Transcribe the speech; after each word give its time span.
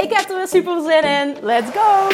Ik 0.00 0.12
heb 0.12 0.28
er 0.28 0.36
weer 0.36 0.48
super 0.48 0.82
zin 0.82 1.02
in. 1.02 1.36
Let's 1.42 1.70
go! 1.70 2.08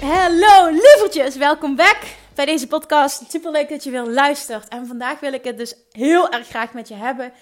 Hallo 0.00 0.70
lievertjes, 0.70 1.36
welkom 1.36 1.76
back 1.76 1.96
bij 2.34 2.44
deze 2.44 2.66
podcast. 2.66 3.30
Super 3.30 3.50
leuk 3.50 3.68
dat 3.68 3.84
je 3.84 3.90
weer 3.90 4.06
luistert. 4.06 4.68
En 4.68 4.86
vandaag 4.86 5.20
wil 5.20 5.32
ik 5.32 5.44
het 5.44 5.58
dus 5.58 5.74
heel 5.90 6.30
erg 6.30 6.48
graag 6.48 6.72
met 6.72 6.88
je 6.88 6.94
hebben 6.94 7.32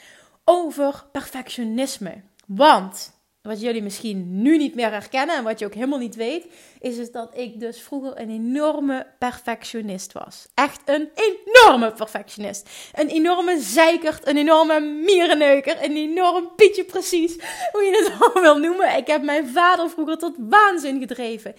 over 0.44 1.04
perfectionisme. 1.12 2.22
Want 2.46 3.13
wat 3.44 3.60
jullie 3.60 3.82
misschien 3.82 4.42
nu 4.42 4.56
niet 4.56 4.74
meer 4.74 4.90
herkennen 4.90 5.36
en 5.36 5.44
wat 5.44 5.58
je 5.58 5.66
ook 5.66 5.74
helemaal 5.74 5.98
niet 5.98 6.14
weet, 6.14 6.46
is 6.80 7.10
dat 7.10 7.38
ik 7.38 7.60
dus 7.60 7.80
vroeger 7.80 8.20
een 8.20 8.30
enorme 8.30 9.06
perfectionist 9.18 10.12
was. 10.12 10.46
Echt 10.54 10.80
een 10.84 11.10
enorme 11.14 11.92
perfectionist. 11.92 12.68
Een 12.92 13.08
enorme 13.08 13.60
zeikert, 13.60 14.26
een 14.26 14.36
enorme 14.36 14.80
mierenneuker, 14.80 15.84
een 15.84 15.96
enorm 15.96 16.52
pietje 16.56 16.84
precies, 16.84 17.36
hoe 17.72 17.82
je 17.82 18.02
het 18.04 18.12
al 18.34 18.42
wil 18.42 18.58
noemen. 18.58 18.96
Ik 18.96 19.06
heb 19.06 19.22
mijn 19.22 19.48
vader 19.48 19.90
vroeger 19.90 20.18
tot 20.18 20.34
waanzin 20.38 21.00
gedreven. 21.00 21.54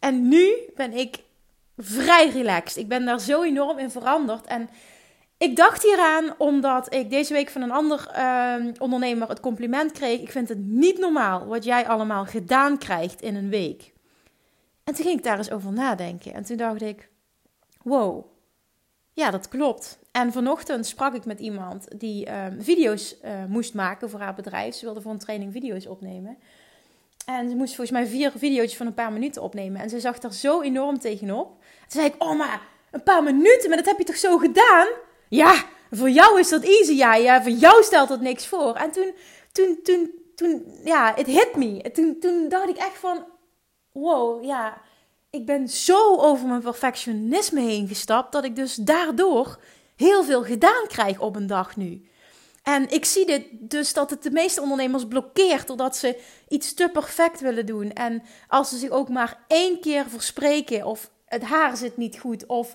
En 0.00 0.28
nu 0.28 0.52
ben 0.74 0.92
ik 0.92 1.16
vrij 1.76 2.28
relaxed. 2.28 2.76
Ik 2.76 2.88
ben 2.88 3.04
daar 3.04 3.20
zo 3.20 3.42
enorm 3.42 3.78
in 3.78 3.90
veranderd 3.90 4.46
en 4.46 4.68
ik 5.38 5.56
dacht 5.56 5.82
hieraan 5.82 6.34
omdat 6.38 6.94
ik 6.94 7.10
deze 7.10 7.32
week 7.32 7.50
van 7.50 7.62
een 7.62 7.70
ander 7.70 8.10
uh, 8.16 8.72
ondernemer 8.78 9.28
het 9.28 9.40
compliment 9.40 9.92
kreeg. 9.92 10.20
Ik 10.20 10.30
vind 10.30 10.48
het 10.48 10.58
niet 10.58 10.98
normaal 10.98 11.46
wat 11.46 11.64
jij 11.64 11.86
allemaal 11.86 12.24
gedaan 12.24 12.78
krijgt 12.78 13.22
in 13.22 13.34
een 13.34 13.48
week. 13.48 13.92
En 14.84 14.94
toen 14.94 15.04
ging 15.04 15.18
ik 15.18 15.24
daar 15.24 15.38
eens 15.38 15.50
over 15.50 15.72
nadenken. 15.72 16.34
En 16.34 16.44
toen 16.44 16.56
dacht 16.56 16.82
ik: 16.82 17.08
wow, 17.82 18.24
ja, 19.12 19.30
dat 19.30 19.48
klopt. 19.48 19.98
En 20.12 20.32
vanochtend 20.32 20.86
sprak 20.86 21.14
ik 21.14 21.24
met 21.24 21.40
iemand 21.40 22.00
die 22.00 22.26
uh, 22.26 22.44
video's 22.58 23.16
uh, 23.24 23.44
moest 23.48 23.74
maken 23.74 24.10
voor 24.10 24.20
haar 24.20 24.34
bedrijf. 24.34 24.74
Ze 24.74 24.84
wilde 24.84 25.00
voor 25.00 25.12
een 25.12 25.18
training 25.18 25.52
video's 25.52 25.86
opnemen. 25.86 26.38
En 27.26 27.48
ze 27.48 27.56
moest 27.56 27.74
volgens 27.74 27.98
mij 27.98 28.06
vier 28.06 28.32
video's 28.36 28.76
van 28.76 28.86
een 28.86 28.94
paar 28.94 29.12
minuten 29.12 29.42
opnemen. 29.42 29.80
En 29.80 29.90
ze 29.90 30.00
zag 30.00 30.22
er 30.22 30.32
zo 30.32 30.62
enorm 30.62 30.98
tegenop. 30.98 31.48
Toen 31.48 32.00
zei 32.00 32.06
ik: 32.06 32.14
Oh, 32.18 32.38
maar 32.38 32.60
een 32.90 33.02
paar 33.02 33.22
minuten, 33.22 33.68
maar 33.68 33.78
dat 33.78 33.86
heb 33.86 33.98
je 33.98 34.04
toch 34.04 34.16
zo 34.16 34.38
gedaan? 34.38 34.86
Ja, 35.28 35.64
voor 35.90 36.10
jou 36.10 36.38
is 36.40 36.48
dat 36.48 36.62
easy. 36.62 36.92
Ja, 36.92 37.14
ja 37.14 37.42
voor 37.42 37.52
jou 37.52 37.82
stelt 37.82 38.08
dat 38.08 38.20
niks 38.20 38.46
voor. 38.46 38.74
En 38.74 38.90
toen, 38.90 39.14
toen, 39.52 39.78
toen, 39.82 40.10
toen 40.34 40.80
ja, 40.84 41.12
het 41.16 41.26
hit 41.26 41.56
me. 41.56 41.90
Toen, 41.92 42.16
toen 42.20 42.48
dacht 42.48 42.68
ik 42.68 42.76
echt 42.76 42.98
van, 42.98 43.24
wow, 43.92 44.44
ja, 44.44 44.80
ik 45.30 45.46
ben 45.46 45.68
zo 45.68 46.16
over 46.16 46.46
mijn 46.46 46.60
perfectionisme 46.62 47.60
heen 47.60 47.88
gestapt, 47.88 48.32
dat 48.32 48.44
ik 48.44 48.56
dus 48.56 48.74
daardoor 48.74 49.58
heel 49.96 50.24
veel 50.24 50.42
gedaan 50.44 50.86
krijg 50.86 51.20
op 51.20 51.36
een 51.36 51.46
dag 51.46 51.76
nu. 51.76 52.08
En 52.62 52.90
ik 52.90 53.04
zie 53.04 53.26
dit 53.26 53.46
dus 53.52 53.92
dat 53.92 54.10
het 54.10 54.22
de 54.22 54.30
meeste 54.30 54.60
ondernemers 54.60 55.06
blokkeert 55.06 55.66
doordat 55.66 55.96
ze 55.96 56.20
iets 56.48 56.74
te 56.74 56.88
perfect 56.92 57.40
willen 57.40 57.66
doen. 57.66 57.92
En 57.92 58.22
als 58.48 58.68
ze 58.68 58.78
zich 58.78 58.90
ook 58.90 59.08
maar 59.08 59.44
één 59.48 59.80
keer 59.80 60.04
verspreken 60.08 60.86
of 60.86 61.10
het 61.24 61.42
haar 61.42 61.76
zit 61.76 61.96
niet 61.96 62.18
goed 62.18 62.46
of 62.46 62.74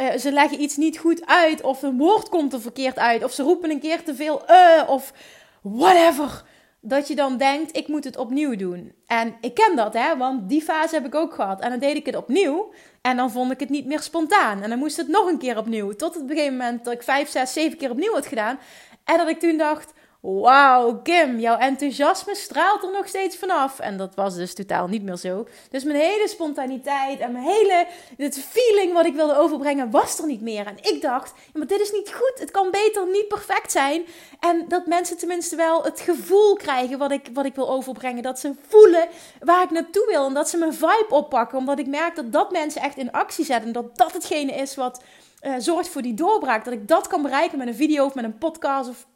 uh, 0.00 0.16
ze 0.16 0.32
leggen 0.32 0.60
iets 0.60 0.76
niet 0.76 0.98
goed 0.98 1.26
uit, 1.26 1.62
of 1.62 1.82
een 1.82 1.98
woord 1.98 2.28
komt 2.28 2.52
er 2.52 2.60
verkeerd 2.60 2.98
uit, 2.98 3.24
of 3.24 3.32
ze 3.32 3.42
roepen 3.42 3.70
een 3.70 3.80
keer 3.80 4.02
te 4.02 4.14
veel 4.14 4.42
uh, 4.50 4.82
of 4.88 5.12
whatever. 5.62 6.44
Dat 6.80 7.08
je 7.08 7.14
dan 7.14 7.36
denkt, 7.36 7.76
ik 7.76 7.88
moet 7.88 8.04
het 8.04 8.16
opnieuw 8.16 8.56
doen. 8.56 8.92
En 9.06 9.36
ik 9.40 9.54
ken 9.54 9.76
dat, 9.76 9.94
hè, 9.94 10.16
want 10.16 10.48
die 10.48 10.62
fase 10.62 10.94
heb 10.94 11.06
ik 11.06 11.14
ook 11.14 11.34
gehad. 11.34 11.60
En 11.60 11.70
dan 11.70 11.78
deed 11.78 11.96
ik 11.96 12.06
het 12.06 12.16
opnieuw 12.16 12.72
en 13.00 13.16
dan 13.16 13.30
vond 13.30 13.50
ik 13.50 13.60
het 13.60 13.68
niet 13.68 13.86
meer 13.86 14.00
spontaan. 14.00 14.62
En 14.62 14.68
dan 14.70 14.78
moest 14.78 14.96
het 14.96 15.08
nog 15.08 15.26
een 15.26 15.38
keer 15.38 15.58
opnieuw. 15.58 15.92
Tot 15.92 16.14
het 16.14 16.26
begin 16.26 16.56
moment 16.56 16.84
dat 16.84 16.94
ik 16.94 17.02
vijf, 17.02 17.28
zes, 17.28 17.52
zeven 17.52 17.78
keer 17.78 17.90
opnieuw 17.90 18.12
had 18.12 18.26
gedaan. 18.26 18.58
En 19.04 19.16
dat 19.16 19.28
ik 19.28 19.40
toen 19.40 19.56
dacht, 19.56 19.92
Wauw, 20.30 21.00
Kim, 21.02 21.38
jouw 21.38 21.58
enthousiasme 21.58 22.34
straalt 22.34 22.82
er 22.82 22.90
nog 22.92 23.08
steeds 23.08 23.36
vanaf. 23.36 23.78
En 23.78 23.96
dat 23.96 24.14
was 24.14 24.34
dus 24.34 24.54
totaal 24.54 24.88
niet 24.88 25.02
meer 25.02 25.16
zo. 25.16 25.46
Dus 25.70 25.84
mijn 25.84 25.98
hele 25.98 26.28
spontaniteit 26.28 27.20
en 27.20 27.32
mijn 27.32 27.44
hele 27.44 27.86
het 28.16 28.44
feeling 28.48 28.92
wat 28.92 29.06
ik 29.06 29.14
wilde 29.14 29.36
overbrengen 29.36 29.90
was 29.90 30.18
er 30.18 30.26
niet 30.26 30.40
meer. 30.40 30.66
En 30.66 30.76
ik 30.80 31.02
dacht, 31.02 31.32
maar 31.52 31.66
dit 31.66 31.80
is 31.80 31.92
niet 31.92 32.12
goed. 32.14 32.32
Het 32.34 32.50
kan 32.50 32.70
beter 32.70 33.06
niet 33.06 33.28
perfect 33.28 33.72
zijn. 33.72 34.06
En 34.40 34.64
dat 34.68 34.86
mensen 34.86 35.18
tenminste 35.18 35.56
wel 35.56 35.84
het 35.84 36.00
gevoel 36.00 36.56
krijgen 36.56 36.98
wat 36.98 37.10
ik, 37.10 37.28
wat 37.32 37.44
ik 37.44 37.54
wil 37.54 37.70
overbrengen. 37.70 38.22
Dat 38.22 38.38
ze 38.38 38.52
voelen 38.68 39.08
waar 39.40 39.62
ik 39.62 39.70
naartoe 39.70 40.06
wil. 40.06 40.26
En 40.26 40.34
dat 40.34 40.48
ze 40.48 40.56
mijn 40.56 40.74
vibe 40.74 41.06
oppakken. 41.08 41.58
Omdat 41.58 41.78
ik 41.78 41.86
merk 41.86 42.16
dat 42.16 42.32
dat 42.32 42.50
mensen 42.50 42.82
echt 42.82 42.96
in 42.96 43.12
actie 43.12 43.44
zetten. 43.44 43.66
En 43.66 43.72
dat 43.72 43.96
dat 43.96 44.12
hetgene 44.12 44.52
is 44.52 44.74
wat 44.74 45.02
uh, 45.42 45.54
zorgt 45.58 45.88
voor 45.88 46.02
die 46.02 46.14
doorbraak. 46.14 46.64
Dat 46.64 46.74
ik 46.74 46.88
dat 46.88 47.06
kan 47.06 47.22
bereiken 47.22 47.58
met 47.58 47.66
een 47.68 47.74
video 47.74 48.04
of 48.04 48.14
met 48.14 48.24
een 48.24 48.38
podcast 48.38 48.88
of 48.88 49.06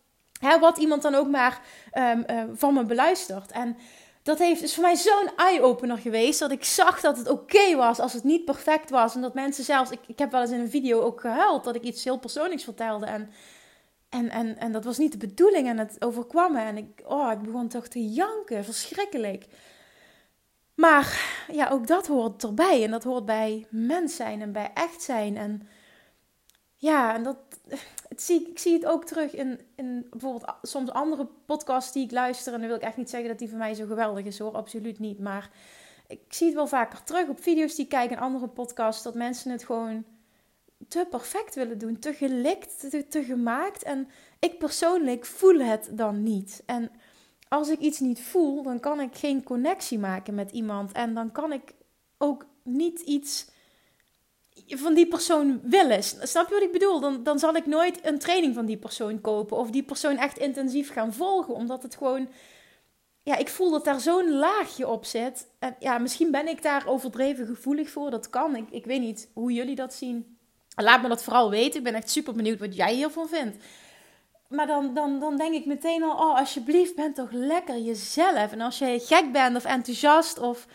Hè, 0.43 0.59
wat 0.59 0.79
iemand 0.79 1.03
dan 1.03 1.15
ook 1.15 1.29
maar 1.29 1.61
um, 1.95 2.25
uh, 2.31 2.43
van 2.55 2.75
me 2.75 2.85
beluistert. 2.85 3.51
En 3.51 3.77
dat 4.23 4.39
heeft, 4.39 4.63
is 4.63 4.75
voor 4.75 4.83
mij 4.83 4.97
zo'n 4.97 5.31
eye-opener 5.37 5.99
geweest. 5.99 6.39
Dat 6.39 6.51
ik 6.51 6.65
zag 6.65 7.01
dat 7.01 7.17
het 7.17 7.29
oké 7.29 7.77
was 7.77 7.99
als 7.99 8.13
het 8.13 8.25
niet 8.25 8.45
perfect 8.45 8.91
was. 8.91 9.15
En 9.15 9.21
dat 9.21 9.35
mensen 9.35 9.65
zelfs. 9.65 9.91
Ik, 9.91 9.99
ik 10.07 10.19
heb 10.19 10.31
wel 10.31 10.41
eens 10.41 10.51
in 10.51 10.61
een 10.61 10.71
video 10.71 11.01
ook 11.01 11.21
gehuild 11.21 11.65
dat 11.65 11.75
ik 11.75 11.83
iets 11.83 12.05
heel 12.05 12.19
persoonlijks 12.19 12.65
vertelde. 12.65 13.07
En, 13.07 13.31
en, 14.09 14.31
en, 14.31 14.59
en 14.59 14.73
dat 14.73 14.85
was 14.85 14.99
niet 14.99 15.13
de 15.13 15.27
bedoeling. 15.27 15.69
En 15.69 15.79
het 15.79 15.97
overkwam 16.05 16.53
me. 16.53 16.61
En 16.61 16.77
ik, 16.77 17.03
oh, 17.05 17.33
ik 17.33 17.43
begon 17.43 17.69
toch 17.69 17.87
te 17.87 18.09
janken. 18.09 18.65
Verschrikkelijk. 18.65 19.47
Maar 20.75 21.21
ja, 21.53 21.69
ook 21.69 21.87
dat 21.87 22.07
hoort 22.07 22.43
erbij. 22.43 22.85
En 22.85 22.91
dat 22.91 23.05
hoort 23.05 23.25
bij 23.25 23.67
mens 23.71 24.17
zijn 24.17 24.41
en 24.41 24.53
bij 24.53 24.71
echt 24.75 25.03
zijn. 25.03 25.37
En 25.37 25.69
ja, 26.83 27.15
en 27.15 27.23
dat, 27.23 27.37
het 28.09 28.23
zie, 28.23 28.49
ik 28.49 28.59
zie 28.59 28.73
het 28.73 28.87
ook 28.87 29.05
terug 29.05 29.35
in, 29.35 29.61
in 29.75 30.07
bijvoorbeeld 30.11 30.55
soms 30.63 30.91
andere 30.91 31.29
podcasts 31.47 31.93
die 31.93 32.05
ik 32.05 32.11
luister. 32.11 32.53
En 32.53 32.59
dan 32.59 32.69
wil 32.69 32.77
ik 32.77 32.83
echt 32.83 32.97
niet 32.97 33.11
zeggen 33.11 33.29
dat 33.29 33.39
die 33.39 33.49
voor 33.49 33.59
mij 33.59 33.75
zo 33.75 33.87
geweldig 33.87 34.25
is 34.25 34.39
hoor, 34.39 34.53
absoluut 34.53 34.99
niet. 34.99 35.19
Maar 35.19 35.51
ik 36.07 36.21
zie 36.29 36.47
het 36.47 36.57
wel 36.57 36.67
vaker 36.67 37.03
terug 37.03 37.29
op 37.29 37.43
video's 37.43 37.75
die 37.75 37.85
ik 37.85 37.91
kijk 37.91 38.11
en 38.11 38.19
andere 38.19 38.49
podcasts. 38.49 39.03
Dat 39.03 39.15
mensen 39.15 39.51
het 39.51 39.65
gewoon 39.65 40.05
te 40.89 41.07
perfect 41.11 41.55
willen 41.55 41.79
doen, 41.79 41.99
te 41.99 42.13
gelikt, 42.13 42.91
te, 42.91 43.09
te 43.09 43.25
gemaakt. 43.25 43.83
En 43.83 44.09
ik 44.39 44.59
persoonlijk 44.59 45.25
voel 45.25 45.59
het 45.59 45.89
dan 45.93 46.23
niet. 46.23 46.63
En 46.67 46.91
als 47.49 47.69
ik 47.69 47.79
iets 47.79 48.01
niet 48.01 48.23
voel, 48.23 48.63
dan 48.63 48.81
kan 48.81 49.01
ik 49.01 49.17
geen 49.17 49.43
connectie 49.43 49.99
maken 49.99 50.35
met 50.35 50.51
iemand. 50.51 50.93
En 50.93 51.15
dan 51.15 51.33
kan 51.33 51.53
ik 51.53 51.75
ook 52.19 52.47
niet 52.63 53.01
iets 53.01 53.47
van 54.79 54.95
die 54.95 55.07
persoon 55.07 55.61
willen. 55.63 56.03
Snap 56.03 56.49
je 56.49 56.55
wat 56.55 56.63
ik 56.63 56.73
bedoel? 56.73 57.01
Dan, 57.01 57.23
dan 57.23 57.39
zal 57.39 57.55
ik 57.55 57.67
nooit 57.67 58.07
een 58.07 58.19
training 58.19 58.55
van 58.55 58.67
die 58.67 58.77
persoon 58.77 59.21
kopen 59.21 59.57
of 59.57 59.71
die 59.71 59.83
persoon 59.83 60.17
echt 60.17 60.39
intensief 60.39 60.93
gaan 60.93 61.13
volgen, 61.13 61.55
omdat 61.55 61.83
het 61.83 61.97
gewoon. 61.97 62.29
Ja, 63.25 63.37
ik 63.37 63.49
voel 63.49 63.71
dat 63.71 63.85
daar 63.85 64.01
zo'n 64.01 64.33
laagje 64.33 64.89
op 64.89 65.05
zit. 65.05 65.47
En 65.59 65.77
ja, 65.79 65.99
misschien 65.99 66.31
ben 66.31 66.49
ik 66.49 66.63
daar 66.63 66.87
overdreven 66.87 67.47
gevoelig 67.47 67.91
voor. 67.91 68.11
Dat 68.11 68.31
kan. 68.31 68.57
Ik, 68.57 68.71
ik 68.71 68.85
weet 68.85 69.01
niet 69.01 69.31
hoe 69.33 69.53
jullie 69.53 69.75
dat 69.75 69.95
zien. 69.95 70.39
Laat 70.75 71.03
me 71.03 71.09
dat 71.09 71.23
vooral 71.23 71.51
weten. 71.51 71.79
Ik 71.79 71.85
ben 71.85 71.95
echt 71.95 72.11
super 72.11 72.35
benieuwd 72.35 72.59
wat 72.59 72.77
jij 72.77 72.95
hiervan 72.95 73.29
vindt. 73.29 73.65
Maar 74.49 74.67
dan, 74.67 74.95
dan, 74.95 75.21
dan 75.21 75.37
denk 75.37 75.55
ik 75.55 75.67
meteen 75.67 76.03
al: 76.03 76.11
oh, 76.11 76.39
alsjeblieft, 76.39 76.95
ben 76.95 77.13
toch 77.13 77.31
lekker 77.33 77.79
jezelf. 77.79 78.53
En 78.53 78.61
als 78.61 78.79
je 78.79 79.01
gek 79.03 79.33
bent 79.33 79.57
of 79.57 79.65
enthousiast 79.65 80.39
of 80.39 80.67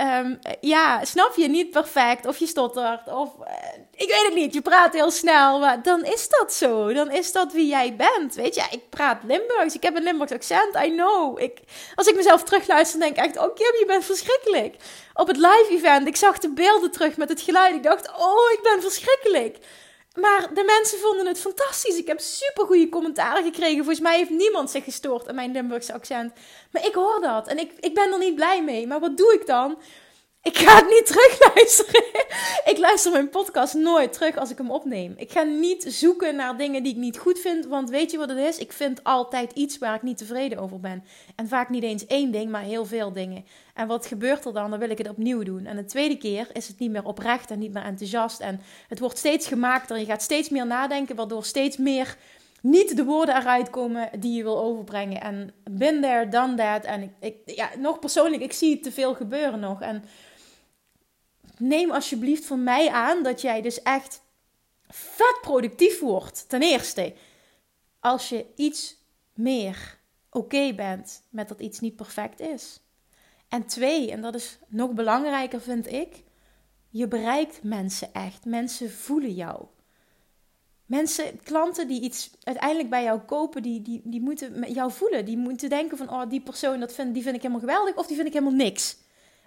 Um, 0.00 0.38
ja, 0.60 1.04
snap 1.04 1.36
je 1.36 1.48
niet 1.48 1.70
perfect 1.70 2.26
of 2.26 2.38
je 2.38 2.46
stottert 2.46 3.08
of 3.08 3.30
uh, 3.40 3.46
ik 3.94 4.08
weet 4.10 4.24
het 4.24 4.34
niet, 4.34 4.54
je 4.54 4.62
praat 4.62 4.92
heel 4.92 5.10
snel, 5.10 5.58
maar 5.58 5.82
dan 5.82 6.04
is 6.04 6.28
dat 6.28 6.52
zo. 6.52 6.92
Dan 6.92 7.10
is 7.10 7.32
dat 7.32 7.52
wie 7.52 7.66
jij 7.66 7.96
bent. 7.96 8.34
Weet 8.34 8.54
je, 8.54 8.62
ik 8.70 8.88
praat 8.90 9.22
Limburgs, 9.22 9.74
ik 9.74 9.82
heb 9.82 9.96
een 9.96 10.02
Limburgs 10.02 10.32
accent, 10.32 10.76
I 10.84 10.90
know. 10.90 11.40
Ik, 11.40 11.58
als 11.94 12.06
ik 12.06 12.16
mezelf 12.16 12.42
terugluister, 12.42 13.00
denk 13.00 13.16
ik 13.16 13.24
echt, 13.24 13.36
oh 13.36 13.54
Kim, 13.54 13.74
je 13.78 13.84
bent 13.86 14.04
verschrikkelijk. 14.04 14.76
Op 15.14 15.26
het 15.26 15.36
live 15.36 15.66
event, 15.70 16.06
ik 16.06 16.16
zag 16.16 16.38
de 16.38 16.52
beelden 16.52 16.90
terug 16.90 17.16
met 17.16 17.28
het 17.28 17.40
geluid, 17.40 17.74
ik 17.74 17.82
dacht, 17.82 18.08
oh, 18.08 18.52
ik 18.52 18.60
ben 18.62 18.82
verschrikkelijk. 18.82 19.58
Maar 20.16 20.54
de 20.54 20.64
mensen 20.64 20.98
vonden 20.98 21.26
het 21.26 21.40
fantastisch. 21.40 21.98
Ik 21.98 22.06
heb 22.06 22.20
super 22.20 22.66
goede 22.66 22.88
commentaren 22.88 23.44
gekregen. 23.44 23.76
Volgens 23.76 24.00
mij 24.00 24.16
heeft 24.16 24.30
niemand 24.30 24.70
zich 24.70 24.84
gestoord 24.84 25.28
aan 25.28 25.34
mijn 25.34 25.52
Limburgse 25.52 25.92
accent. 25.92 26.32
Maar 26.70 26.86
ik 26.86 26.94
hoor 26.94 27.20
dat 27.20 27.48
en 27.48 27.58
ik, 27.58 27.72
ik 27.80 27.94
ben 27.94 28.12
er 28.12 28.18
niet 28.18 28.34
blij 28.34 28.62
mee. 28.62 28.86
Maar 28.86 29.00
wat 29.00 29.16
doe 29.16 29.34
ik 29.34 29.46
dan? 29.46 29.78
Ik 30.46 30.58
ga 30.58 30.76
het 30.76 30.88
niet 30.88 31.06
terugluisteren. 31.06 32.04
ik 32.72 32.78
luister 32.78 33.12
mijn 33.12 33.28
podcast 33.28 33.74
nooit 33.74 34.12
terug 34.12 34.36
als 34.36 34.50
ik 34.50 34.58
hem 34.58 34.70
opneem. 34.70 35.14
Ik 35.16 35.32
ga 35.32 35.42
niet 35.42 35.84
zoeken 35.88 36.36
naar 36.36 36.56
dingen 36.56 36.82
die 36.82 36.92
ik 36.92 36.98
niet 36.98 37.18
goed 37.18 37.38
vind. 37.38 37.66
Want 37.66 37.90
weet 37.90 38.10
je 38.10 38.18
wat 38.18 38.28
het 38.28 38.38
is? 38.38 38.58
Ik 38.58 38.72
vind 38.72 39.04
altijd 39.04 39.52
iets 39.52 39.78
waar 39.78 39.94
ik 39.94 40.02
niet 40.02 40.18
tevreden 40.18 40.58
over 40.58 40.80
ben. 40.80 41.04
En 41.36 41.48
vaak 41.48 41.68
niet 41.68 41.82
eens 41.82 42.06
één 42.06 42.30
ding, 42.30 42.50
maar 42.50 42.62
heel 42.62 42.84
veel 42.84 43.12
dingen. 43.12 43.44
En 43.74 43.86
wat 43.86 44.06
gebeurt 44.06 44.44
er 44.44 44.52
dan? 44.52 44.70
Dan 44.70 44.78
wil 44.78 44.90
ik 44.90 44.98
het 44.98 45.08
opnieuw 45.08 45.42
doen. 45.42 45.66
En 45.66 45.76
de 45.76 45.84
tweede 45.84 46.16
keer 46.16 46.48
is 46.52 46.68
het 46.68 46.78
niet 46.78 46.90
meer 46.90 47.04
oprecht 47.04 47.50
en 47.50 47.58
niet 47.58 47.72
meer 47.72 47.84
enthousiast. 47.84 48.40
En 48.40 48.60
het 48.88 48.98
wordt 48.98 49.18
steeds 49.18 49.46
gemaakter. 49.46 49.98
Je 49.98 50.04
gaat 50.04 50.22
steeds 50.22 50.48
meer 50.48 50.66
nadenken, 50.66 51.16
waardoor 51.16 51.44
steeds 51.44 51.76
meer 51.76 52.16
niet 52.60 52.96
de 52.96 53.04
woorden 53.04 53.36
eruit 53.36 53.70
komen 53.70 54.10
die 54.18 54.36
je 54.36 54.42
wil 54.42 54.58
overbrengen. 54.58 55.20
En 55.20 55.50
been 55.70 56.00
there, 56.00 56.28
done 56.28 56.54
that. 56.54 56.84
En 56.84 57.02
ik, 57.02 57.10
ik, 57.20 57.36
ja, 57.44 57.68
nog 57.78 57.98
persoonlijk, 57.98 58.42
ik 58.42 58.52
zie 58.52 58.80
te 58.80 58.92
veel 58.92 59.14
gebeuren 59.14 59.60
nog. 59.60 59.80
En 59.80 60.04
neem 61.58 61.90
alsjeblieft 61.90 62.44
van 62.44 62.62
mij 62.62 62.90
aan 62.90 63.22
dat 63.22 63.40
jij 63.40 63.62
dus 63.62 63.82
echt 63.82 64.22
vet 64.88 65.38
productief 65.40 66.00
wordt. 66.00 66.48
Ten 66.48 66.62
eerste, 66.62 67.14
als 68.00 68.28
je 68.28 68.46
iets 68.56 68.96
meer 69.34 69.98
oké 70.30 70.74
bent 70.74 71.22
met 71.30 71.48
dat 71.48 71.60
iets 71.60 71.80
niet 71.80 71.96
perfect 71.96 72.40
is. 72.40 72.80
En 73.48 73.66
twee, 73.66 74.10
en 74.10 74.20
dat 74.20 74.34
is 74.34 74.58
nog 74.68 74.92
belangrijker 74.92 75.60
vind 75.60 75.92
ik, 75.92 76.24
je 76.90 77.08
bereikt 77.08 77.62
mensen 77.62 78.12
echt. 78.12 78.44
Mensen 78.44 78.90
voelen 78.90 79.34
jou. 79.34 79.64
Mensen, 80.86 81.42
klanten 81.42 81.88
die 81.88 82.00
iets 82.00 82.30
uiteindelijk 82.42 82.90
bij 82.90 83.02
jou 83.02 83.20
kopen, 83.20 83.62
die, 83.62 83.82
die, 83.82 84.00
die 84.04 84.20
moeten 84.20 84.72
jou 84.72 84.92
voelen. 84.92 85.24
Die 85.24 85.36
moeten 85.36 85.68
denken 85.68 85.96
van, 85.96 86.10
oh, 86.10 86.28
die 86.28 86.40
persoon, 86.40 86.80
dat 86.80 86.92
vind, 86.92 87.14
die 87.14 87.22
vind 87.22 87.34
ik 87.34 87.42
helemaal 87.42 87.62
geweldig 87.68 87.96
of 87.96 88.06
die 88.06 88.16
vind 88.16 88.28
ik 88.28 88.34
helemaal 88.34 88.58
niks. 88.58 88.96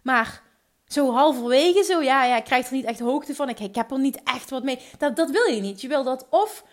Maar 0.04 0.44
zo 0.90 1.12
halverwege, 1.12 1.84
zo 1.84 2.02
ja, 2.02 2.26
ja, 2.26 2.38
ik 2.38 2.44
krijg 2.44 2.68
er 2.68 2.74
niet 2.74 2.86
echt 2.86 3.00
hoogte 3.00 3.36
van. 3.36 3.50
Ik, 3.50 3.60
ik 3.60 3.76
heb 3.76 3.92
er 3.92 4.00
niet 4.00 4.24
echt 4.24 4.50
wat 4.50 4.64
mee. 4.64 4.80
Dat, 4.98 5.16
dat 5.16 5.30
wil 5.30 5.46
je 5.46 5.62
niet. 5.62 5.82
Je 5.82 5.88
wil 5.88 6.04
dat 6.04 6.28
of 6.30 6.64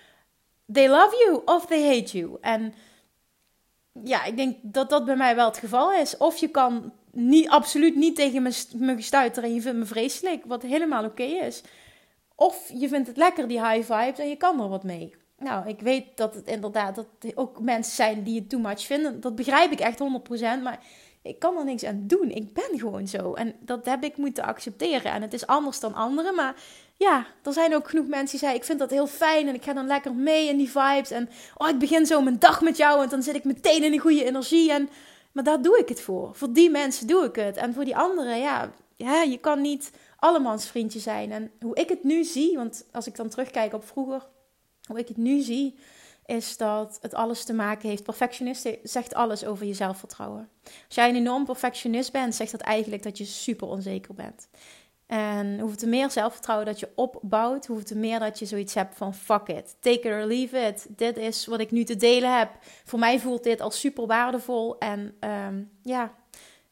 they 0.72 0.88
love 0.88 1.24
you 1.26 1.42
of 1.44 1.66
they 1.66 1.82
hate 1.86 2.18
you. 2.18 2.36
En 2.40 2.74
ja, 4.04 4.24
ik 4.24 4.36
denk 4.36 4.56
dat 4.62 4.90
dat 4.90 5.04
bij 5.04 5.16
mij 5.16 5.34
wel 5.34 5.46
het 5.46 5.58
geval 5.58 5.92
is. 5.92 6.16
Of 6.16 6.36
je 6.36 6.48
kan 6.48 6.92
niet, 7.12 7.48
absoluut 7.48 7.94
niet 7.94 8.16
tegen 8.16 8.42
me, 8.42 8.64
me 8.76 9.06
en 9.10 9.54
je 9.54 9.60
vindt 9.60 9.78
me 9.78 9.84
vreselijk, 9.84 10.44
wat 10.44 10.62
helemaal 10.62 11.04
oké 11.04 11.22
is. 11.22 11.62
Of 12.34 12.70
je 12.74 12.88
vindt 12.88 13.06
het 13.06 13.16
lekker, 13.16 13.48
die 13.48 13.66
high 13.66 13.92
vibes, 13.92 14.18
en 14.18 14.28
je 14.28 14.36
kan 14.36 14.60
er 14.60 14.68
wat 14.68 14.84
mee. 14.84 15.14
Nou, 15.38 15.68
ik 15.68 15.80
weet 15.80 16.16
dat 16.16 16.34
het 16.34 16.46
inderdaad 16.46 16.94
dat 16.94 17.06
ook 17.34 17.60
mensen 17.60 17.94
zijn 17.94 18.22
die 18.22 18.38
het 18.38 18.48
too 18.48 18.60
much 18.60 18.80
vinden. 18.80 19.20
Dat 19.20 19.34
begrijp 19.34 19.72
ik 19.72 19.80
echt 19.80 19.98
100%. 19.98 20.62
Maar 20.62 20.80
ik 21.28 21.38
kan 21.38 21.58
er 21.58 21.64
niks 21.64 21.84
aan 21.84 22.04
doen. 22.06 22.30
Ik 22.30 22.52
ben 22.52 22.78
gewoon 22.78 23.08
zo. 23.08 23.34
En 23.34 23.54
dat 23.60 23.84
heb 23.84 24.04
ik 24.04 24.16
moeten 24.16 24.44
accepteren. 24.44 25.12
En 25.12 25.22
het 25.22 25.32
is 25.32 25.46
anders 25.46 25.80
dan 25.80 25.94
anderen. 25.94 26.34
Maar 26.34 26.54
ja, 26.96 27.26
er 27.42 27.52
zijn 27.52 27.74
ook 27.74 27.88
genoeg 27.88 28.06
mensen 28.06 28.30
die 28.30 28.38
zeggen: 28.38 28.58
Ik 28.58 28.64
vind 28.64 28.78
dat 28.78 28.90
heel 28.90 29.06
fijn. 29.06 29.48
En 29.48 29.54
ik 29.54 29.64
ga 29.64 29.72
dan 29.72 29.86
lekker 29.86 30.14
mee 30.14 30.48
in 30.48 30.56
die 30.56 30.70
vibes. 30.70 31.10
En 31.10 31.28
oh, 31.56 31.68
ik 31.68 31.78
begin 31.78 32.06
zo 32.06 32.20
mijn 32.20 32.38
dag 32.38 32.60
met 32.60 32.76
jou. 32.76 33.02
En 33.02 33.08
dan 33.08 33.22
zit 33.22 33.34
ik 33.34 33.44
meteen 33.44 33.84
in 33.84 33.90
die 33.90 34.00
goede 34.00 34.24
energie. 34.24 34.72
En, 34.72 34.88
maar 35.32 35.44
daar 35.44 35.62
doe 35.62 35.78
ik 35.78 35.88
het 35.88 36.00
voor. 36.00 36.34
Voor 36.34 36.52
die 36.52 36.70
mensen 36.70 37.06
doe 37.06 37.24
ik 37.24 37.36
het. 37.36 37.56
En 37.56 37.74
voor 37.74 37.84
die 37.84 37.96
anderen, 37.96 38.38
ja, 38.38 38.72
ja 38.96 39.22
je 39.22 39.38
kan 39.38 39.60
niet 39.60 39.90
allemans 40.18 40.66
vriendje 40.66 40.98
zijn. 40.98 41.32
En 41.32 41.50
hoe 41.60 41.76
ik 41.76 41.88
het 41.88 42.04
nu 42.04 42.24
zie, 42.24 42.56
want 42.56 42.86
als 42.92 43.06
ik 43.06 43.16
dan 43.16 43.28
terugkijk 43.28 43.74
op 43.74 43.86
vroeger, 43.86 44.26
hoe 44.86 44.98
ik 44.98 45.08
het 45.08 45.16
nu 45.16 45.40
zie, 45.40 45.78
is 46.26 46.56
dat 46.56 46.98
het 47.00 47.14
alles 47.14 47.44
te 47.44 47.52
maken 47.52 47.88
heeft. 47.88 48.02
Perfectionist 48.02 48.68
zegt 48.82 49.14
alles 49.14 49.44
over 49.44 49.66
je 49.66 49.74
zelfvertrouwen. 49.74 50.48
Als 50.64 50.94
jij 50.94 51.08
een 51.08 51.16
enorm 51.16 51.44
perfectionist 51.44 52.12
bent, 52.12 52.34
zegt 52.34 52.50
dat 52.50 52.60
eigenlijk 52.60 53.02
dat 53.02 53.18
je 53.18 53.24
super 53.24 53.68
onzeker 53.68 54.14
bent. 54.14 54.48
En 55.06 55.58
hoeveel 55.58 55.78
te 55.78 55.86
meer 55.86 56.10
zelfvertrouwen 56.10 56.66
dat 56.66 56.80
je 56.80 56.88
opbouwt, 56.94 57.66
hoeveel 57.66 57.86
te 57.86 57.96
meer 57.96 58.18
dat 58.18 58.38
je 58.38 58.46
zoiets 58.46 58.74
hebt 58.74 58.96
van 58.96 59.14
fuck 59.14 59.48
it, 59.48 59.76
take 59.80 60.00
it 60.00 60.06
or 60.06 60.24
leave 60.24 60.58
it. 60.58 60.86
Dit 60.88 61.16
is 61.16 61.46
wat 61.46 61.60
ik 61.60 61.70
nu 61.70 61.84
te 61.84 61.96
delen 61.96 62.38
heb. 62.38 62.50
Voor 62.84 62.98
mij 62.98 63.20
voelt 63.20 63.44
dit 63.44 63.60
als 63.60 63.80
super 63.80 64.06
waardevol. 64.06 64.78
En 64.78 65.16
ehm, 65.20 65.62
ja, 65.82 66.14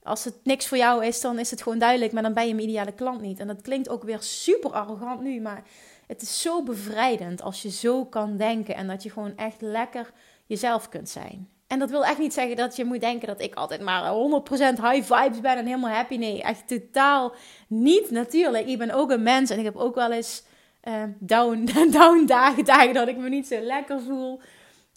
als 0.02 0.24
het 0.24 0.34
niks 0.42 0.66
voor 0.66 0.78
jou 0.78 1.04
is, 1.04 1.20
dan 1.20 1.38
is 1.38 1.50
het 1.50 1.62
gewoon 1.62 1.78
duidelijk, 1.78 2.12
maar 2.12 2.22
dan 2.22 2.34
ben 2.34 2.46
je 2.46 2.54
mijn 2.54 2.68
ideale 2.68 2.92
klant 2.92 3.20
niet. 3.20 3.40
En 3.40 3.46
dat 3.46 3.62
klinkt 3.62 3.88
ook 3.88 4.02
weer 4.02 4.22
super 4.22 4.70
arrogant 4.70 5.20
nu, 5.20 5.40
maar 5.40 5.62
het 6.14 6.22
is 6.22 6.40
zo 6.40 6.62
bevrijdend 6.62 7.42
als 7.42 7.62
je 7.62 7.70
zo 7.70 8.04
kan 8.04 8.36
denken 8.36 8.74
en 8.74 8.86
dat 8.86 9.02
je 9.02 9.10
gewoon 9.10 9.36
echt 9.36 9.60
lekker 9.60 10.12
jezelf 10.46 10.88
kunt 10.88 11.08
zijn. 11.08 11.48
En 11.66 11.78
dat 11.78 11.90
wil 11.90 12.04
echt 12.04 12.18
niet 12.18 12.32
zeggen 12.32 12.56
dat 12.56 12.76
je 12.76 12.84
moet 12.84 13.00
denken 13.00 13.28
dat 13.28 13.40
ik 13.40 13.54
altijd 13.54 13.80
maar 13.80 14.12
100% 14.12 14.56
high 14.56 15.14
vibes 15.14 15.40
ben 15.40 15.56
en 15.56 15.66
helemaal 15.66 15.90
happy. 15.90 16.16
Nee, 16.16 16.42
echt 16.42 16.68
totaal 16.68 17.34
niet 17.68 18.10
natuurlijk. 18.10 18.66
Ik 18.66 18.78
ben 18.78 18.90
ook 18.90 19.10
een 19.10 19.22
mens 19.22 19.50
en 19.50 19.58
ik 19.58 19.64
heb 19.64 19.76
ook 19.76 19.94
wel 19.94 20.12
eens 20.12 20.42
uh, 20.88 21.02
down, 21.18 21.64
down 21.98 22.24
dagen, 22.26 22.64
dagen 22.64 22.94
dat 22.94 23.08
ik 23.08 23.16
me 23.16 23.28
niet 23.28 23.46
zo 23.46 23.60
lekker 23.60 24.00
voel. 24.00 24.40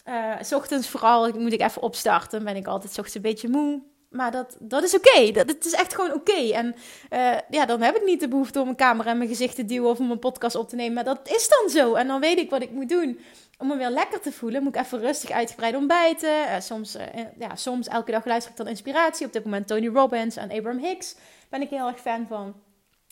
Uh, 0.08 0.34
s 0.40 0.52
ochtends 0.52 0.88
vooral 0.88 1.32
moet 1.38 1.52
ik 1.52 1.60
even 1.60 1.82
opstarten, 1.82 2.44
ben 2.44 2.56
ik 2.56 2.66
altijd 2.66 2.92
s 2.92 2.98
ochtends 2.98 3.14
een 3.14 3.22
beetje 3.22 3.48
moe. 3.48 3.82
Maar 4.08 4.30
dat, 4.30 4.56
dat 4.60 4.82
is 4.82 4.94
oké. 4.94 5.30
Dat 5.30 5.48
Het 5.48 5.64
is 5.64 5.72
echt 5.72 5.94
gewoon 5.94 6.12
oké. 6.12 6.52
En 6.52 6.74
uh, 7.10 7.36
ja, 7.50 7.66
dan 7.66 7.82
heb 7.82 7.96
ik 7.96 8.04
niet 8.04 8.20
de 8.20 8.28
behoefte 8.28 8.60
om 8.60 8.68
een 8.68 8.76
camera 8.76 9.10
in 9.10 9.16
mijn 9.16 9.28
gezicht 9.28 9.54
te 9.54 9.64
duwen 9.64 9.90
of 9.90 9.98
om 9.98 10.10
een 10.10 10.18
podcast 10.18 10.56
op 10.56 10.68
te 10.68 10.76
nemen. 10.76 10.94
Maar 10.94 11.04
dat 11.04 11.28
is 11.28 11.48
dan 11.48 11.70
zo. 11.70 11.94
En 11.94 12.06
dan 12.06 12.20
weet 12.20 12.38
ik 12.38 12.50
wat 12.50 12.62
ik 12.62 12.70
moet 12.70 12.88
doen. 12.88 13.20
Om 13.58 13.66
me 13.66 13.76
weer 13.76 13.90
lekker 13.90 14.20
te 14.20 14.32
voelen, 14.32 14.62
moet 14.62 14.74
ik 14.74 14.80
even 14.80 15.00
rustig 15.00 15.30
uitgebreid 15.30 15.74
ontbijten. 15.74 16.30
Uh, 16.30 16.60
soms, 16.60 16.96
uh, 16.96 17.02
ja, 17.38 17.54
soms 17.56 17.88
elke 17.88 18.10
dag 18.10 18.24
luister 18.24 18.50
ik 18.50 18.56
dan 18.56 18.68
inspiratie. 18.68 19.26
Op 19.26 19.32
dit 19.32 19.44
moment 19.44 19.66
Tony 19.66 19.88
Robbins 19.88 20.36
en 20.36 20.50
Abraham 20.50 20.84
Hicks. 20.84 21.16
Ben 21.48 21.62
ik 21.62 21.70
heel 21.70 21.86
erg 21.86 22.00
fan 22.00 22.26
van. 22.26 22.54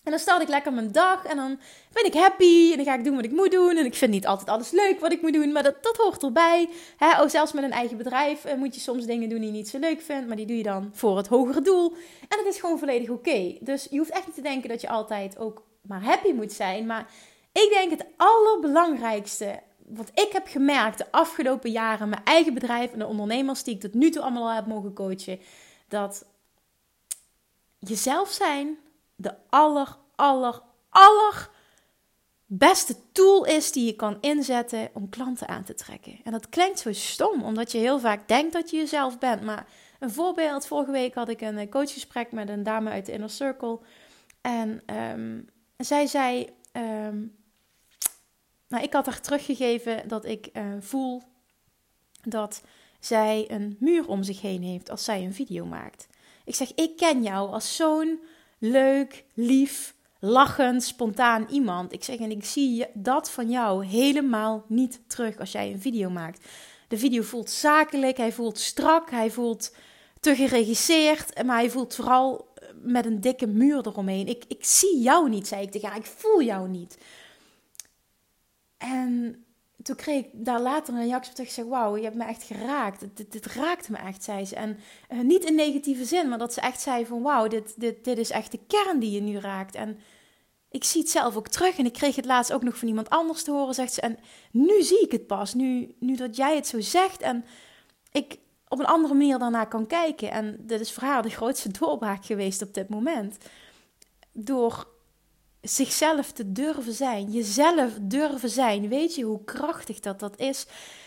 En 0.06 0.12
dan 0.12 0.20
start 0.20 0.42
ik 0.42 0.48
lekker 0.48 0.72
mijn 0.72 0.92
dag 0.92 1.24
en 1.24 1.36
dan 1.36 1.58
ben 1.92 2.04
ik 2.04 2.14
happy 2.14 2.70
en 2.70 2.76
dan 2.76 2.84
ga 2.84 2.94
ik 2.94 3.04
doen 3.04 3.14
wat 3.14 3.24
ik 3.24 3.32
moet 3.32 3.50
doen. 3.50 3.76
En 3.76 3.84
ik 3.84 3.94
vind 3.94 4.10
niet 4.10 4.26
altijd 4.26 4.48
alles 4.48 4.70
leuk 4.70 5.00
wat 5.00 5.12
ik 5.12 5.22
moet 5.22 5.32
doen, 5.32 5.52
maar 5.52 5.62
dat, 5.62 5.82
dat 5.82 5.96
hoort 5.96 6.22
erbij. 6.22 6.68
Hè? 6.96 7.20
Ook 7.20 7.30
zelfs 7.30 7.52
met 7.52 7.64
een 7.64 7.72
eigen 7.72 7.96
bedrijf 7.96 8.44
eh, 8.44 8.56
moet 8.56 8.74
je 8.74 8.80
soms 8.80 9.06
dingen 9.06 9.28
doen 9.28 9.38
die 9.38 9.46
je 9.46 9.52
niet 9.52 9.68
zo 9.68 9.78
leuk 9.78 10.00
vindt, 10.00 10.26
maar 10.26 10.36
die 10.36 10.46
doe 10.46 10.56
je 10.56 10.62
dan 10.62 10.90
voor 10.92 11.16
het 11.16 11.26
hogere 11.26 11.60
doel. 11.60 11.92
En 12.28 12.38
dat 12.38 12.46
is 12.46 12.60
gewoon 12.60 12.78
volledig 12.78 13.08
oké. 13.08 13.56
Dus 13.60 13.86
je 13.90 13.98
hoeft 13.98 14.10
echt 14.10 14.26
niet 14.26 14.34
te 14.34 14.42
denken 14.42 14.68
dat 14.68 14.80
je 14.80 14.88
altijd 14.88 15.38
ook 15.38 15.62
maar 15.80 16.02
happy 16.02 16.32
moet 16.32 16.52
zijn. 16.52 16.86
Maar 16.86 17.10
ik 17.52 17.68
denk 17.72 17.90
het 17.90 18.06
allerbelangrijkste 18.16 19.60
wat 19.86 20.10
ik 20.14 20.28
heb 20.32 20.46
gemerkt 20.46 20.98
de 20.98 21.12
afgelopen 21.12 21.70
jaren, 21.70 22.08
mijn 22.08 22.24
eigen 22.24 22.54
bedrijf 22.54 22.92
en 22.92 22.98
de 22.98 23.06
ondernemers 23.06 23.62
die 23.62 23.74
ik 23.74 23.80
tot 23.80 23.94
nu 23.94 24.10
toe 24.10 24.22
allemaal 24.22 24.48
al 24.48 24.54
heb 24.54 24.66
mogen 24.66 24.92
coachen, 24.92 25.40
dat 25.88 26.24
jezelf 27.78 28.30
zijn 28.30 28.78
de 29.16 29.34
aller, 29.48 29.96
aller, 30.14 30.62
aller 30.88 31.50
beste 32.46 32.96
tool 33.12 33.44
is 33.44 33.72
die 33.72 33.86
je 33.86 33.96
kan 33.96 34.18
inzetten 34.20 34.90
om 34.92 35.08
klanten 35.08 35.48
aan 35.48 35.64
te 35.64 35.74
trekken. 35.74 36.20
En 36.24 36.32
dat 36.32 36.48
klinkt 36.48 36.78
zo 36.78 36.92
stom, 36.92 37.42
omdat 37.42 37.72
je 37.72 37.78
heel 37.78 37.98
vaak 38.00 38.28
denkt 38.28 38.52
dat 38.52 38.70
je 38.70 38.76
jezelf 38.76 39.18
bent. 39.18 39.42
Maar 39.42 39.66
een 39.98 40.10
voorbeeld, 40.10 40.66
vorige 40.66 40.90
week 40.90 41.14
had 41.14 41.28
ik 41.28 41.40
een 41.40 41.70
coachgesprek 41.70 42.32
met 42.32 42.48
een 42.48 42.62
dame 42.62 42.90
uit 42.90 43.06
de 43.06 43.12
Inner 43.12 43.30
Circle. 43.30 43.80
En 44.40 44.82
um, 44.96 45.48
zij 45.76 46.06
zei, 46.06 46.50
um, 46.72 47.36
nou, 48.68 48.82
ik 48.82 48.92
had 48.92 49.06
haar 49.06 49.20
teruggegeven 49.20 50.08
dat 50.08 50.24
ik 50.24 50.48
uh, 50.52 50.62
voel 50.80 51.22
dat 52.22 52.62
zij 53.00 53.44
een 53.48 53.76
muur 53.80 54.08
om 54.08 54.22
zich 54.22 54.40
heen 54.40 54.62
heeft 54.62 54.90
als 54.90 55.04
zij 55.04 55.24
een 55.24 55.34
video 55.34 55.64
maakt. 55.64 56.06
Ik 56.44 56.54
zeg, 56.54 56.74
ik 56.74 56.96
ken 56.96 57.22
jou 57.22 57.52
als 57.52 57.76
zo'n 57.76 58.20
leuk, 58.58 59.24
lief, 59.34 59.94
lachend, 60.20 60.82
spontaan 60.82 61.46
iemand. 61.50 61.92
Ik 61.92 62.04
zeg 62.04 62.18
en 62.18 62.30
ik 62.30 62.44
zie 62.44 62.86
dat 62.94 63.30
van 63.30 63.50
jou 63.50 63.84
helemaal 63.84 64.64
niet 64.68 65.00
terug 65.06 65.38
als 65.38 65.52
jij 65.52 65.72
een 65.72 65.80
video 65.80 66.10
maakt. 66.10 66.44
De 66.88 66.98
video 66.98 67.22
voelt 67.22 67.50
zakelijk, 67.50 68.16
hij 68.16 68.32
voelt 68.32 68.58
strak, 68.58 69.10
hij 69.10 69.30
voelt 69.30 69.74
te 70.20 70.34
geregisseerd, 70.34 71.44
maar 71.44 71.56
hij 71.56 71.70
voelt 71.70 71.94
vooral 71.94 72.48
eh, 72.54 72.68
met 72.82 73.06
een 73.06 73.20
dikke 73.20 73.46
muur 73.46 73.86
eromheen. 73.86 74.26
Ik, 74.26 74.44
ik 74.48 74.64
zie 74.64 75.00
jou 75.00 75.28
niet, 75.28 75.46
zei 75.46 75.62
ik 75.62 75.70
tegen 75.70 75.88
haar. 75.88 75.98
Ik 75.98 76.06
voel 76.06 76.42
jou 76.42 76.68
niet. 76.68 76.98
En 78.76 79.45
toen 79.86 79.96
kreeg 79.96 80.24
ik 80.24 80.30
daar 80.32 80.60
later 80.60 80.94
een 80.94 81.00
reactie 81.00 81.32
op. 81.32 81.38
Ik 81.38 81.50
zeg, 81.50 81.64
wauw, 81.64 81.96
je 81.96 82.02
hebt 82.02 82.16
me 82.16 82.24
echt 82.24 82.42
geraakt. 82.42 83.00
Dit, 83.14 83.32
dit, 83.32 83.46
raakt 83.46 83.88
me 83.88 83.96
echt, 83.96 84.24
zei 84.24 84.44
ze. 84.44 84.56
En 84.56 84.78
uh, 85.12 85.20
niet 85.20 85.44
in 85.44 85.54
negatieve 85.54 86.04
zin, 86.04 86.28
maar 86.28 86.38
dat 86.38 86.52
ze 86.52 86.60
echt 86.60 86.80
zei 86.80 87.06
van... 87.06 87.22
wauw, 87.22 87.48
dit, 87.48 87.74
dit, 87.80 88.04
dit 88.04 88.18
is 88.18 88.30
echt 88.30 88.50
de 88.50 88.60
kern 88.66 88.98
die 88.98 89.10
je 89.10 89.20
nu 89.20 89.38
raakt. 89.38 89.74
En 89.74 89.98
ik 90.70 90.84
zie 90.84 91.00
het 91.00 91.10
zelf 91.10 91.36
ook 91.36 91.48
terug. 91.48 91.78
En 91.78 91.84
ik 91.84 91.92
kreeg 91.92 92.16
het 92.16 92.24
laatst 92.24 92.52
ook 92.52 92.62
nog 92.62 92.76
van 92.76 92.88
iemand 92.88 93.10
anders 93.10 93.42
te 93.42 93.50
horen, 93.50 93.74
zegt 93.74 93.92
ze. 93.92 94.00
En 94.00 94.18
nu 94.50 94.82
zie 94.82 95.00
ik 95.00 95.12
het 95.12 95.26
pas, 95.26 95.54
nu, 95.54 95.94
nu 95.98 96.16
dat 96.16 96.36
jij 96.36 96.54
het 96.54 96.66
zo 96.66 96.80
zegt. 96.80 97.20
En 97.20 97.44
ik 98.12 98.38
op 98.68 98.78
een 98.78 98.86
andere 98.86 99.14
manier 99.14 99.38
daarna 99.38 99.64
kan 99.64 99.86
kijken. 99.86 100.30
En 100.30 100.56
dit 100.60 100.80
is 100.80 100.92
voor 100.92 101.02
haar 101.02 101.22
de 101.22 101.30
grootste 101.30 101.70
doorbraak 101.78 102.24
geweest 102.24 102.62
op 102.62 102.74
dit 102.74 102.88
moment. 102.88 103.36
Door 104.32 104.94
zichzelf 105.68 106.32
te 106.32 106.52
durven 106.52 106.92
zijn, 106.92 107.30
jezelf 107.30 107.92
durven 108.00 108.50
zijn. 108.50 108.88
Weet 108.88 109.14
je 109.14 109.24
hoe 109.24 109.44
krachtig 109.44 110.00
dat 110.00 110.20
dat 110.20 110.38
is? 110.38 110.66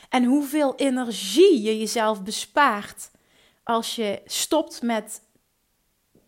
En 0.10 0.24
hoeveel 0.24 0.76
energie 0.76 1.62
je 1.62 1.78
jezelf 1.78 2.24
bespaart 2.24 3.12
als 3.64 3.96
je 3.96 4.22
stopt 4.26 4.82
met 4.82 5.22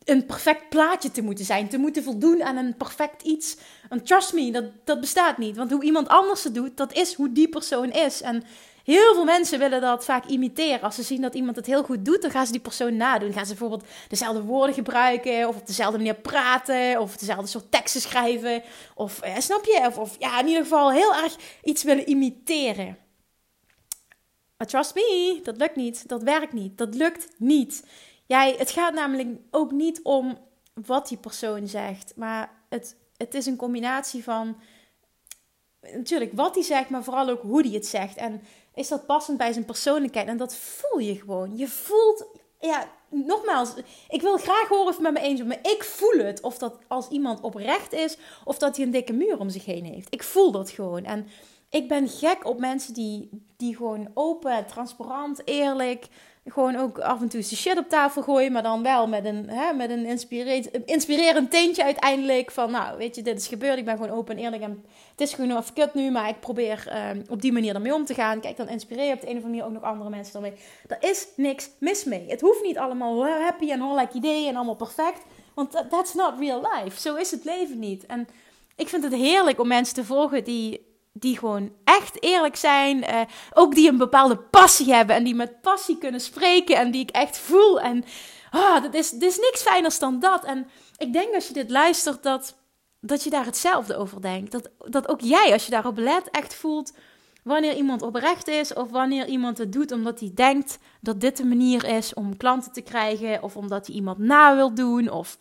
een 0.04 0.26
perfect 0.26 0.70
plaatje 0.70 1.12
te 1.12 1.22
moeten 1.22 1.46
zijn, 1.46 1.70
te 1.70 1.78
moeten 1.78 2.04
voldoen 2.04 2.44
aan 2.44 2.58
een 2.58 2.78
perfect 2.78 3.22
iets. 3.22 3.58
En 3.90 4.04
trust 4.04 4.34
me, 4.34 4.52
dat, 4.52 4.66
dat 4.84 5.00
bestaat 5.00 5.38
niet. 5.38 5.56
Want 5.56 5.72
hoe 5.72 5.84
iemand 5.84 6.08
anders 6.08 6.44
het 6.44 6.56
doet, 6.56 6.78
dat 6.78 6.94
is 6.94 7.14
hoe 7.14 7.32
die 7.32 7.50
persoon 7.50 7.92
is. 7.92 8.22
En 8.22 8.44
heel 8.84 9.14
veel 9.14 9.24
mensen 9.24 9.60
willen 9.60 9.82
dat 9.82 10.06
vaak 10.06 10.26
imiteren. 10.26 10.82
Als 10.82 10.96
ze 10.96 11.04
zien 11.04 11.22
dat 11.22 11.36
iemand 11.36 11.56
het 11.56 11.66
heel 11.66 11.84
goed 11.84 12.06
doet, 12.06 12.22
dan 12.22 12.32
gaan 12.32 12.46
ze 12.46 12.52
die 12.52 12.62
persoon 12.62 12.96
nadoen. 12.98 13.34
Gaan 13.34 13.46
ze 13.46 13.56
bijvoorbeeld 13.56 13.90
dezelfde 14.08 14.42
woorden 14.42 14.76
gebruiken, 14.76 15.48
of 15.48 15.56
op 15.56 15.68
dezelfde 15.68 15.98
manier 15.98 16.16
praten, 16.16 17.00
of 17.00 17.18
dezelfde 17.18 17.48
soort 17.48 17.72
teksten 17.72 18.02
schrijven. 18.02 18.64
Of, 18.96 19.22
eh, 19.22 19.38
snap 19.38 19.66
je? 19.66 19.84
Of, 19.88 19.98
of 19.98 20.16
ja, 20.20 20.40
in 20.40 20.48
ieder 20.48 20.64
geval 20.64 20.92
heel 20.92 21.16
erg 21.16 21.36
iets 21.64 21.84
willen 21.84 22.10
imiteren. 22.10 22.98
Maar 24.58 24.68
trust 24.68 24.96
me, 24.96 25.40
dat 25.44 25.58
lukt 25.58 25.76
niet. 25.76 26.08
Dat 26.08 26.24
werkt 26.24 26.54
niet. 26.54 26.78
Dat 26.78 26.96
lukt 26.96 27.28
niet. 27.38 27.84
Jij, 28.26 28.56
het 28.58 28.72
gaat 28.72 28.94
namelijk 28.94 29.28
ook 29.52 29.72
niet 29.72 30.00
om 30.04 30.38
wat 30.74 31.08
die 31.08 31.18
persoon 31.18 31.68
zegt, 31.68 32.14
maar 32.16 32.52
het, 32.70 32.96
het 33.18 33.34
is 33.34 33.46
een 33.46 33.56
combinatie 33.56 34.24
van 34.24 34.56
natuurlijk 35.82 36.32
wat 36.34 36.56
hij 36.56 36.64
zegt, 36.64 36.90
maar 36.90 37.04
vooral 37.04 37.30
ook 37.30 37.42
hoe 37.42 37.62
hij 37.62 37.72
het 37.72 37.86
zegt. 37.86 38.16
En 38.16 38.42
is 38.74 38.88
dat 38.88 39.06
passend 39.06 39.38
bij 39.38 39.54
zijn 39.54 39.66
persoonlijkheid? 39.66 40.28
En 40.28 40.38
dat 40.38 40.56
voel 40.56 41.00
je 41.00 41.16
gewoon. 41.16 41.58
Je 41.58 41.68
voelt, 41.68 42.26
ja, 42.60 42.88
nogmaals, 43.10 43.74
ik 44.10 44.22
wil 44.22 44.38
graag 44.38 44.68
horen 44.68 44.88
of 44.88 44.94
het 44.94 45.02
met 45.02 45.14
me 45.14 45.20
eens 45.20 45.40
is, 45.40 45.46
maar 45.46 45.60
ik 45.62 45.84
voel 45.84 46.26
het. 46.26 46.42
Of 46.42 46.58
dat 46.58 46.78
als 46.88 47.08
iemand 47.08 47.42
oprecht 47.42 47.94
is, 47.94 48.18
of 48.44 48.58
dat 48.58 48.76
hij 48.76 48.86
een 48.86 48.92
dikke 48.92 49.14
muur 49.14 49.40
om 49.40 49.50
zich 49.50 49.66
heen 49.66 49.86
heeft. 49.86 50.14
Ik 50.14 50.24
voel 50.24 50.52
dat 50.52 50.70
gewoon. 50.70 51.04
En 51.04 51.28
ik 51.70 51.88
ben 51.88 52.10
gek 52.10 52.46
op 52.46 52.60
mensen 52.60 52.94
die, 52.94 53.30
die 53.58 53.76
gewoon 53.76 54.12
open, 54.14 54.66
transparant, 54.66 55.48
eerlijk 55.48 56.08
gewoon 56.46 56.76
ook 56.76 57.00
af 57.00 57.22
en 57.22 57.30
toe 57.30 57.42
zijn 57.42 57.60
shit 57.60 57.78
op 57.78 57.90
tafel 57.90 58.22
gooien, 58.22 58.52
maar 58.52 58.64
dan 58.64 58.84
wel 58.84 59.08
met 59.08 59.26
een, 59.26 59.50
hè, 59.50 59.74
met 59.74 59.90
een 59.90 60.06
inspirerend 60.86 61.52
tintje 61.52 61.84
uiteindelijk. 61.84 62.52
Van 62.52 62.72
nou, 62.72 62.98
weet 62.98 63.16
je, 63.16 63.22
dit 63.22 63.38
is 63.40 63.48
gebeurd, 63.48 63.78
ik 63.78 63.86
ben 63.86 63.98
gewoon 63.98 64.18
open 64.18 64.38
en 64.38 64.44
eerlijk 64.44 64.64
en 64.64 64.86
het 65.12 65.22
is 65.22 65.34
gewoon 65.34 65.58
even 65.58 65.74
kut 65.74 65.94
nu, 65.94 66.12
maar 66.12 66.30
ik 66.30 66.40
probeer 66.40 66.88
ehm, 66.88 67.22
op 67.30 67.42
die 67.42 67.52
manier 67.52 67.76
ermee 67.76 67.94
om 67.94 68.06
te 68.06 68.14
gaan. 68.14 68.40
Kijk, 68.40 68.58
dan 68.58 68.70
inspireer 68.70 69.08
je 69.08 69.14
op 69.14 69.22
de 69.22 69.30
een 69.30 69.38
of 69.38 69.44
andere 69.44 69.50
manier 69.50 69.66
ook 69.66 69.82
nog 69.82 69.92
andere 69.92 70.10
mensen 70.10 70.36
ermee. 70.36 70.54
Daar 70.88 71.04
is 71.04 71.28
niks 71.36 71.70
mis 71.80 72.04
mee. 72.04 72.26
Het 72.30 72.42
hoeft 72.42 72.64
niet 72.64 72.78
allemaal 72.78 73.26
happy 73.26 73.72
en 73.72 73.96
like 73.96 74.18
ideeën 74.18 74.50
en 74.50 74.56
allemaal 74.56 74.76
perfect, 74.76 75.22
want 75.54 75.72
that's 75.90 76.14
not 76.14 76.34
real 76.40 76.68
life. 76.74 77.00
Zo 77.00 77.16
is 77.16 77.32
het 77.32 77.46
leven 77.46 77.80
niet. 77.80 78.06
En 78.06 78.28
ik 78.76 78.88
vind 78.88 79.04
het 79.04 79.14
heerlijk 79.14 79.60
om 79.60 79.68
mensen 79.68 79.96
te 79.96 80.06
volgen 80.06 80.44
die 80.44 80.90
die 81.14 81.38
gewoon 81.38 81.72
echt 81.84 82.24
eerlijk 82.24 82.56
zijn. 82.56 82.98
Uh, 82.98 83.22
ook 83.54 83.76
die 83.76 83.90
een 83.90 83.98
bepaalde 83.98 84.38
passie 84.38 84.94
hebben 84.94 85.16
en 85.16 85.24
die 85.24 85.36
met 85.36 85.62
passie 85.62 85.98
kunnen 85.98 86.22
spreken 86.22 86.76
en 86.76 86.92
die 86.92 87.02
ik 87.02 87.10
echt 87.10 87.40
voel. 87.40 87.80
En 87.82 88.04
oh, 88.52 88.82
dat 88.82 88.94
is, 88.94 89.10
dat 89.10 89.30
is 89.30 89.38
niks 89.38 89.62
fijners 89.62 90.00
dan 90.00 90.20
dat. 90.20 90.44
En 90.46 90.70
ik 90.98 91.14
denk 91.14 91.34
als 91.34 91.48
je 91.48 91.54
dit 91.54 91.70
luistert, 91.70 92.24
dat, 92.24 92.56
dat 93.00 93.24
je 93.24 93.30
daar 93.30 93.46
hetzelfde 93.46 93.98
over 93.98 94.22
denkt. 94.22 94.52
Dat, 94.52 94.70
dat 94.78 95.08
ook 95.08 95.22
jij, 95.22 95.54
als 95.54 95.66
je 95.66 95.72
daarop 95.72 95.98
let, 95.98 96.30
echt 96.30 96.54
voelt 96.54 96.94
wanneer 97.44 97.76
iemand 97.76 98.02
oprecht 98.02 98.48
is 98.48 98.74
of 98.74 98.90
wanneer 98.90 99.28
iemand 99.28 99.58
het 99.58 99.74
doet 99.74 99.92
omdat 99.92 100.20
hij 100.20 100.32
denkt 100.36 100.80
dat 101.02 101.22
dit 101.22 101.38
de 101.38 101.46
manier 101.46 101.86
is 101.86 102.14
om 102.14 102.38
klanten 102.38 102.72
te 102.72 102.82
krijgen 102.82 103.44
of 103.44 103.58
omdat 103.58 103.88
hij 103.88 103.96
iemand 103.96 104.18
na 104.18 104.56
wil 104.56 104.74
doen 104.74 105.10
of 105.10 105.38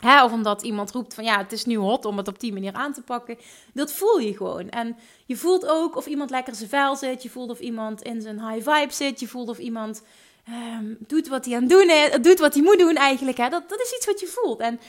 Hè, 0.00 0.24
of 0.24 0.32
omdat 0.32 0.62
iemand 0.62 0.90
roept 0.90 1.14
van 1.14 1.24
ja, 1.24 1.38
het 1.38 1.52
is 1.52 1.64
nu 1.64 1.76
hot 1.76 2.04
om 2.04 2.16
het 2.16 2.28
op 2.28 2.40
die 2.40 2.52
manier 2.52 2.72
aan 2.72 2.92
te 2.92 3.02
pakken. 3.02 3.38
Dat 3.72 3.92
voel 3.92 4.18
je 4.18 4.36
gewoon. 4.36 4.68
En 4.68 4.96
je 5.26 5.36
voelt 5.36 5.66
ook 5.66 5.96
of 5.96 6.06
iemand 6.06 6.30
lekker 6.30 6.54
zijn 6.54 6.68
vel 6.68 6.96
zit. 6.96 7.22
Je 7.22 7.30
voelt 7.30 7.50
of 7.50 7.60
iemand 7.60 8.02
in 8.02 8.20
zijn 8.20 8.48
high 8.48 8.70
vibe 8.70 8.92
zit. 8.92 9.20
Je 9.20 9.28
voelt 9.28 9.48
of 9.48 9.58
iemand 9.58 10.02
um, 10.48 10.96
doet 10.98 11.28
wat 11.28 11.44
hij 11.44 11.54
aan 11.54 11.60
het 11.60 11.70
doen 11.70 11.90
is. 11.90 12.22
Doet 12.22 12.38
wat 12.38 12.54
hij 12.54 12.62
moet 12.62 12.78
doen 12.78 12.96
eigenlijk. 12.96 13.36
Hè. 13.36 13.48
Dat, 13.48 13.68
dat 13.68 13.80
is 13.80 13.94
iets 13.96 14.06
wat 14.06 14.20
je 14.20 14.26
voelt. 14.26 14.60
En 14.60 14.80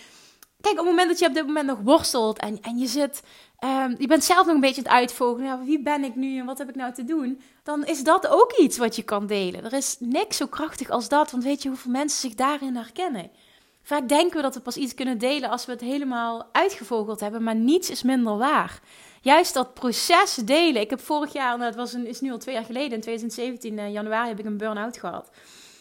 kijk, 0.62 0.80
op 0.80 0.86
het 0.86 0.90
moment 0.90 1.10
dat 1.10 1.20
je 1.20 1.28
op 1.28 1.34
dit 1.34 1.46
moment 1.46 1.68
nog 1.68 1.80
worstelt 1.84 2.40
en, 2.40 2.62
en 2.62 2.78
je 2.78 2.88
zit... 2.88 3.24
Um, 3.64 3.96
je 3.98 4.08
bent 4.08 4.24
zelf 4.24 4.46
nog 4.46 4.56
een 4.56 4.62
beetje 4.62 4.82
het 4.82 4.92
uitvogelen. 4.92 5.66
Wie 5.66 5.82
ben 5.82 6.04
ik 6.04 6.16
nu 6.16 6.40
en 6.40 6.46
wat 6.46 6.58
heb 6.58 6.70
ik 6.70 6.76
nou 6.76 6.94
te 6.94 7.04
doen? 7.04 7.42
Dan 7.64 7.86
is 7.86 8.04
dat 8.04 8.28
ook 8.28 8.52
iets 8.52 8.78
wat 8.78 8.96
je 8.96 9.04
kan 9.04 9.28
delen. 9.28 9.64
Er 9.64 9.74
is 9.74 9.96
niks 10.00 10.38
zo 10.38 10.46
krachtig 10.46 10.90
als 10.90 11.10
dat. 11.10 11.32
Want 11.32 11.44
weet 11.44 11.64
je 11.64 11.70
hoeveel 11.70 11.92
mensen 11.92 12.20
zich 12.20 12.36
daarin 12.36 12.76
herkennen? 12.76 13.32
Vaak 13.82 14.08
denken 14.08 14.36
we 14.36 14.42
dat 14.42 14.56
we 14.56 14.62
pas 14.62 14.78
iets 14.78 14.94
kunnen 14.94 15.18
delen 15.18 15.50
als 15.50 15.66
we 15.66 15.72
het 15.72 15.82
helemaal 15.82 16.50
uitgevogeld 16.52 17.20
hebben, 17.20 17.44
maar 17.44 17.56
niets 17.56 17.90
is 17.90 18.04
minder 18.04 18.38
waar. 18.38 18.80
Juist 19.22 19.54
dat 19.54 19.74
proces 19.74 20.36
delen. 20.36 20.82
Ik 20.82 20.90
heb 20.90 21.00
vorig 21.00 21.34
jaar, 21.34 21.58
nou, 21.58 21.68
het 21.68 21.76
was 21.76 21.94
een, 21.94 22.08
is 22.08 22.22
nu 22.22 22.32
al 22.32 22.38
twee 22.38 22.56
jaar 22.56 22.66
geleden, 22.66 22.92
in 22.92 23.02
2017 23.02 23.78
uh, 23.78 23.92
januari 23.92 24.28
heb 24.28 24.40
ik 24.40 24.46
een 24.46 24.58
burn-out 24.58 24.98
gehad. 24.98 25.30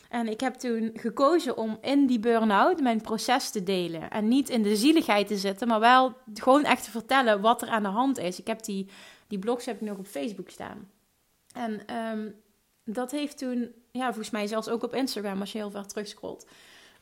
En 0.09 0.29
ik 0.29 0.41
heb 0.41 0.55
toen 0.55 0.91
gekozen 0.95 1.57
om 1.57 1.79
in 1.81 2.07
die 2.07 2.19
burn-out 2.19 2.81
mijn 2.81 3.01
proces 3.01 3.51
te 3.51 3.63
delen. 3.63 4.11
En 4.11 4.29
niet 4.29 4.49
in 4.49 4.63
de 4.63 4.77
zieligheid 4.77 5.27
te 5.27 5.37
zitten, 5.37 5.69
maar 5.69 5.81
wel 5.81 6.17
gewoon 6.35 6.65
echt 6.65 6.85
te 6.85 6.91
vertellen 6.91 7.41
wat 7.41 7.63
er 7.63 7.69
aan 7.69 7.83
de 7.83 7.89
hand 7.89 8.19
is. 8.19 8.41
Ik 8.41 8.47
heb 8.47 8.63
die, 8.63 8.89
die 9.27 9.39
blogs 9.39 9.67
heb 9.67 9.81
ik 9.81 9.89
nog 9.89 9.99
op 9.99 10.07
Facebook 10.07 10.49
staan. 10.49 10.91
En 11.53 11.87
ehm, 11.87 12.29
dat 12.85 13.11
heeft 13.11 13.39
toen, 13.39 13.73
ja, 13.91 14.07
volgens 14.07 14.31
mij 14.31 14.47
zelfs 14.47 14.69
ook 14.69 14.83
op 14.83 14.95
Instagram 14.95 15.41
als 15.41 15.53
je 15.53 15.59
heel 15.59 15.71
ver 15.71 15.87
terugscrollt. 15.87 16.47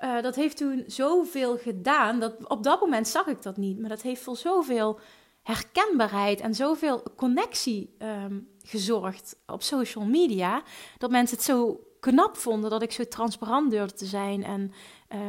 Uh, 0.01 0.23
dat 0.23 0.35
heeft 0.35 0.57
toen 0.57 0.85
zoveel 0.87 1.57
gedaan. 1.57 2.21
Dat, 2.21 2.49
op 2.49 2.63
dat 2.63 2.81
moment 2.81 3.09
zag 3.09 3.27
ik 3.27 3.43
dat 3.43 3.57
niet. 3.57 3.79
Maar 3.79 3.89
dat 3.89 4.03
heeft 4.03 4.23
voor 4.23 4.37
zoveel 4.37 4.99
herkenbaarheid 5.43 6.41
en 6.41 6.55
zoveel 6.55 7.03
connectie 7.17 7.97
um, 7.99 8.49
gezorgd 8.63 9.37
op 9.47 9.63
social 9.63 10.05
media. 10.05 10.63
Dat 10.99 11.11
mensen 11.11 11.37
het 11.37 11.47
zo 11.47 11.81
knap 12.01 12.37
vonden 12.37 12.71
dat 12.71 12.83
ik 12.83 12.93
zo 12.93 13.05
transparant 13.09 13.71
durfde 13.71 13.97
te 13.97 14.07
zijn. 14.07 14.45
En 14.45 14.73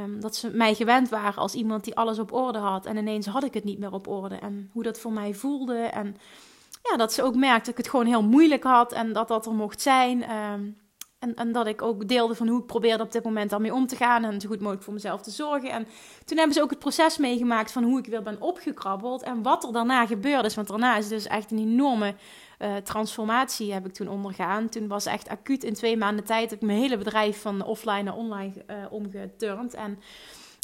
um, 0.03 0.19
dat 0.19 0.35
ze 0.35 0.49
mij 0.49 0.75
gewend 0.75 1.09
waren 1.09 1.41
als 1.41 1.53
iemand 1.53 1.83
die 1.83 1.95
alles 1.95 2.19
op 2.19 2.33
orde 2.33 2.59
had. 2.59 2.85
En 2.85 2.97
ineens 2.97 3.25
had 3.25 3.43
ik 3.43 3.53
het 3.53 3.63
niet 3.63 3.79
meer 3.79 3.93
op 3.93 4.07
orde. 4.07 4.35
En 4.35 4.69
hoe 4.73 4.83
dat 4.83 4.99
voor 4.99 5.11
mij 5.11 5.33
voelde. 5.33 5.77
En 5.77 6.15
ja, 6.83 6.97
dat 6.97 7.13
ze 7.13 7.23
ook 7.23 7.35
merkte 7.35 7.59
dat 7.59 7.69
ik 7.69 7.77
het 7.77 7.89
gewoon 7.89 8.05
heel 8.05 8.23
moeilijk 8.23 8.63
had. 8.63 8.91
En 8.91 9.13
dat 9.13 9.27
dat 9.27 9.45
er 9.45 9.53
mocht 9.53 9.81
zijn. 9.81 10.31
Um, 10.31 10.77
en, 11.19 11.51
dat 11.51 11.67
ik 11.67 11.81
ook 11.81 12.07
deelde 12.07 12.35
van 12.35 12.47
hoe 12.47 12.59
ik 12.59 12.65
probeerde 12.65 13.03
op 13.03 13.11
dit 13.11 13.23
moment 13.23 13.49
daarmee 13.49 13.73
om 13.73 13.88
te 13.88 13.95
gaan 13.95 14.23
en 14.23 14.41
zo 14.41 14.47
goed 14.47 14.59
mogelijk 14.59 14.83
voor 14.83 14.93
mezelf 14.93 15.21
te 15.21 15.31
zorgen. 15.31 15.71
En 15.71 15.88
toen 16.25 16.38
hebben 16.38 16.55
ze 16.55 16.61
ook 16.61 16.69
het 16.69 16.79
proces 16.79 17.17
meegemaakt 17.17 17.71
van 17.71 17.83
hoe 17.83 17.99
ik 17.99 18.05
weer 18.05 18.21
ben 18.21 18.41
opgekrabbeld 18.41 19.23
en 19.23 19.41
wat 19.41 19.63
er 19.63 19.73
daarna 19.73 20.05
gebeurd 20.05 20.45
is. 20.45 20.55
Want 20.55 20.67
daarna 20.67 20.97
is 20.97 21.07
dus 21.07 21.27
echt 21.27 21.51
een 21.51 21.57
enorme 21.57 22.13
uh, 22.59 22.75
transformatie 22.75 23.73
heb 23.73 23.85
ik 23.85 23.93
toen 23.93 24.07
ondergaan. 24.07 24.69
Toen 24.69 24.88
was 24.88 25.05
echt 25.05 25.29
acuut 25.29 25.63
in 25.63 25.73
twee 25.73 25.97
maanden 25.97 26.25
tijd 26.25 26.51
ik 26.51 26.61
mijn 26.61 26.79
hele 26.79 26.97
bedrijf 26.97 27.41
van 27.41 27.65
offline 27.65 28.03
naar 28.03 28.15
online 28.15 28.53
uh, 28.69 28.75
omgeturnd. 28.89 29.73
En 29.73 29.99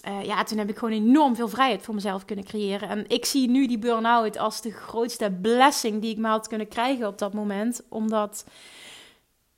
uh, 0.07 0.23
ja, 0.23 0.43
toen 0.43 0.57
heb 0.57 0.69
ik 0.69 0.77
gewoon 0.77 0.93
enorm 0.93 1.35
veel 1.35 1.47
vrijheid 1.47 1.81
voor 1.81 1.93
mezelf 1.93 2.25
kunnen 2.25 2.45
creëren. 2.45 2.89
En 2.89 3.05
ik 3.07 3.25
zie 3.25 3.49
nu 3.49 3.67
die 3.67 3.79
burn-out 3.79 4.37
als 4.37 4.61
de 4.61 4.71
grootste 4.71 5.37
blessing 5.41 6.01
die 6.01 6.11
ik 6.11 6.17
me 6.17 6.27
had 6.27 6.47
kunnen 6.47 6.67
krijgen 6.67 7.07
op 7.07 7.17
dat 7.17 7.33
moment. 7.33 7.81
Omdat 7.89 8.45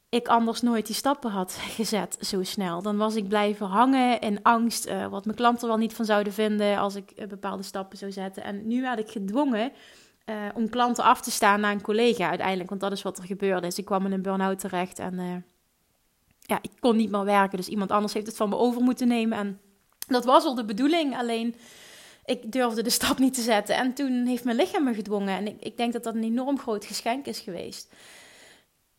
ik 0.10 0.28
anders 0.28 0.62
nooit 0.62 0.86
die 0.86 0.96
stappen 0.96 1.32
had 1.32 1.58
gezet 1.60 2.18
zo 2.22 2.44
snel. 2.44 2.82
Dan 2.82 2.98
was 2.98 3.16
ik 3.16 3.28
blijven 3.28 3.68
hangen 3.68 4.20
in 4.20 4.44
angst, 4.44 4.88
uh, 4.88 5.08
wat 5.08 5.26
mijn 5.26 5.38
klanten 5.38 5.68
wel 5.68 5.78
niet 5.78 5.94
van 5.94 6.06
zouden 6.06 6.34
vinden 6.34 6.78
als 6.78 6.96
ik 6.96 7.12
uh, 7.16 7.28
bepaalde 7.28 7.64
stappen 7.64 7.98
zou 7.98 8.12
zetten. 8.12 8.44
En 8.44 8.68
nu 8.68 8.82
werd 8.82 9.00
ik 9.00 9.10
gedwongen 9.10 9.72
uh, 10.26 10.36
om 10.54 10.70
klanten 10.70 11.04
af 11.04 11.22
te 11.22 11.32
staan 11.32 11.60
naar 11.60 11.72
een 11.72 11.82
collega 11.82 12.30
uiteindelijk, 12.30 12.70
want 12.70 12.82
dat 12.82 12.92
is 12.92 13.02
wat 13.02 13.18
er 13.18 13.24
gebeurde. 13.24 13.68
Dus 13.68 13.78
ik 13.78 13.86
kwam 13.86 14.06
in 14.06 14.12
een 14.12 14.22
burn-out 14.22 14.60
terecht 14.60 15.00
en 15.00 15.46
ja, 16.40 16.60
ik 16.62 16.72
kon 16.80 16.96
niet 16.96 17.12
meer 17.12 17.24
werken. 17.26 17.58
Dus 17.58 17.68
iemand 17.68 17.92
anders 17.92 18.14
heeft 18.14 18.28
het 18.28 18.36
van 18.36 18.50
me 18.50 18.56
over 18.56 18.82
moeten 18.82 19.08
nemen. 19.08 19.38
En 19.38 19.60
dat 20.08 20.26
was 20.26 20.44
al 20.44 20.56
de 20.56 20.66
bedoeling, 20.66 21.18
alleen 21.18 21.56
ik 22.26 22.52
durfde 22.52 22.84
de 22.84 22.90
stap 22.90 23.18
niet 23.18 23.34
te 23.34 23.42
zetten. 23.42 23.76
En 23.76 23.94
toen 23.94 24.26
heeft 24.26 24.44
mijn 24.44 24.58
lichaam 24.58 24.84
me 24.84 24.94
gedwongen. 24.94 25.38
En 25.38 25.48
ik, 25.48 25.62
ik 25.62 25.78
denk 25.78 25.94
dat 25.94 26.04
dat 26.04 26.16
een 26.16 26.24
enorm 26.24 26.60
groot 26.60 26.86
geschenk 26.86 27.26
is 27.26 27.40
geweest. 27.40 27.94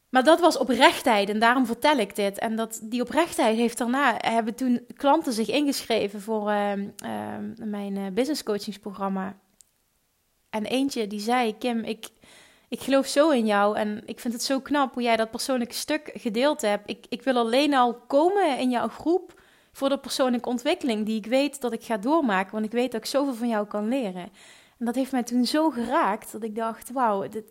Maar 0.09 0.25
dat 0.25 0.41
was 0.41 0.59
oprechtheid 0.59 1.29
en 1.29 1.39
daarom 1.39 1.67
vertel 1.67 1.99
ik 1.99 2.17
dit. 2.17 2.39
En 2.39 2.57
dat, 2.57 2.81
die 2.83 3.03
oprechtheid 3.03 3.57
heeft 3.57 3.79
daarna, 3.79 4.15
hebben 4.19 4.55
toen 4.55 4.87
klanten 4.97 5.33
zich 5.33 5.49
ingeschreven 5.49 6.21
voor 6.21 6.51
uh, 6.51 6.77
uh, 6.77 6.87
mijn 7.65 7.97
uh, 7.97 8.07
business 8.13 8.43
coachingsprogramma. 8.43 9.37
En 10.51 10.65
eentje 10.65 11.07
die 11.07 11.21
zei, 11.21 11.59
Kim, 11.59 11.85
ik, 11.85 12.09
ik 12.69 12.81
geloof 12.81 13.07
zo 13.07 13.31
in 13.31 13.47
jou 13.47 13.77
en 13.77 14.03
ik 14.07 14.21
vind 14.21 14.35
het 14.35 14.43
zo 14.43 14.61
knap 14.61 14.95
hoe 14.95 15.03
jij 15.03 15.17
dat 15.17 15.31
persoonlijke 15.31 15.75
stuk 15.75 16.11
gedeeld 16.15 16.61
hebt. 16.61 16.91
Ik, 16.91 17.07
ik 17.09 17.23
wil 17.23 17.37
alleen 17.37 17.75
al 17.75 17.95
komen 17.95 18.59
in 18.59 18.71
jouw 18.71 18.89
groep 18.89 19.41
voor 19.73 19.89
de 19.89 19.99
persoonlijke 19.99 20.49
ontwikkeling 20.49 21.07
die 21.07 21.17
ik 21.17 21.27
weet 21.27 21.61
dat 21.61 21.73
ik 21.73 21.85
ga 21.85 21.97
doormaken, 21.97 22.53
want 22.53 22.65
ik 22.65 22.71
weet 22.71 22.93
dat 22.93 23.01
ik 23.01 23.07
zoveel 23.07 23.35
van 23.35 23.49
jou 23.49 23.67
kan 23.67 23.89
leren. 23.89 24.29
En 24.79 24.87
dat 24.87 24.95
heeft 24.95 25.13
mij 25.13 25.23
toen 25.23 25.45
zo 25.45 25.71
geraakt 25.71 26.33
dat 26.33 26.43
ik 26.43 26.55
dacht, 26.55 26.93
wauw, 26.93 27.29
dit 27.29 27.45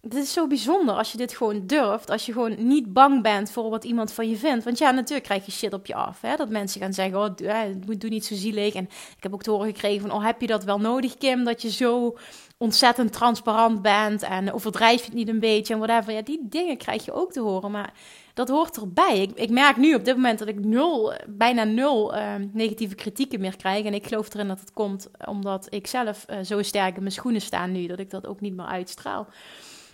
het 0.00 0.14
is 0.14 0.32
zo 0.32 0.46
bijzonder 0.46 0.94
als 0.94 1.12
je 1.12 1.18
dit 1.18 1.32
gewoon 1.32 1.66
durft. 1.66 2.10
Als 2.10 2.26
je 2.26 2.32
gewoon 2.32 2.66
niet 2.66 2.92
bang 2.92 3.22
bent 3.22 3.50
voor 3.50 3.70
wat 3.70 3.84
iemand 3.84 4.12
van 4.12 4.28
je 4.28 4.36
vindt. 4.36 4.64
Want 4.64 4.78
ja, 4.78 4.90
natuurlijk 4.90 5.24
krijg 5.24 5.46
je 5.46 5.52
shit 5.52 5.72
op 5.72 5.86
je 5.86 5.94
af. 5.94 6.20
Hè? 6.20 6.36
Dat 6.36 6.48
mensen 6.48 6.80
gaan 6.80 6.92
zeggen, 6.92 7.18
oh, 7.18 7.28
doe, 7.76 7.96
doe 7.96 8.10
niet 8.10 8.24
zo 8.24 8.34
zielig. 8.34 8.74
En 8.74 8.84
ik 9.16 9.22
heb 9.22 9.34
ook 9.34 9.42
te 9.42 9.50
horen 9.50 9.66
gekregen 9.66 10.00
van, 10.00 10.12
oh, 10.12 10.24
heb 10.24 10.40
je 10.40 10.46
dat 10.46 10.64
wel 10.64 10.78
nodig, 10.78 11.16
Kim? 11.16 11.44
Dat 11.44 11.62
je 11.62 11.70
zo 11.70 12.16
ontzettend 12.56 13.12
transparant 13.12 13.82
bent 13.82 14.22
en 14.22 14.52
overdrijf 14.52 14.98
je 14.98 15.04
het 15.04 15.14
niet 15.14 15.28
een 15.28 15.38
beetje 15.38 15.74
en 15.74 15.80
whatever. 15.80 16.12
Ja, 16.12 16.22
die 16.22 16.40
dingen 16.42 16.76
krijg 16.76 17.04
je 17.04 17.12
ook 17.12 17.32
te 17.32 17.40
horen, 17.40 17.70
maar 17.70 17.92
dat 18.34 18.48
hoort 18.48 18.76
erbij. 18.76 19.18
Ik, 19.18 19.30
ik 19.34 19.50
merk 19.50 19.76
nu 19.76 19.94
op 19.94 20.04
dit 20.04 20.14
moment 20.14 20.38
dat 20.38 20.48
ik 20.48 20.64
nul, 20.64 21.12
bijna 21.28 21.64
nul 21.64 22.14
uh, 22.14 22.34
negatieve 22.52 22.94
kritieken 22.94 23.40
meer 23.40 23.56
krijg. 23.56 23.84
En 23.84 23.94
ik 23.94 24.06
geloof 24.06 24.34
erin 24.34 24.48
dat 24.48 24.60
het 24.60 24.72
komt 24.72 25.10
omdat 25.26 25.66
ik 25.70 25.86
zelf 25.86 26.26
uh, 26.30 26.36
zo 26.42 26.62
sterk 26.62 26.94
in 26.94 27.02
mijn 27.02 27.14
schoenen 27.14 27.40
sta 27.40 27.66
nu, 27.66 27.86
dat 27.86 27.98
ik 27.98 28.10
dat 28.10 28.26
ook 28.26 28.40
niet 28.40 28.56
meer 28.56 28.66
uitstraal. 28.66 29.26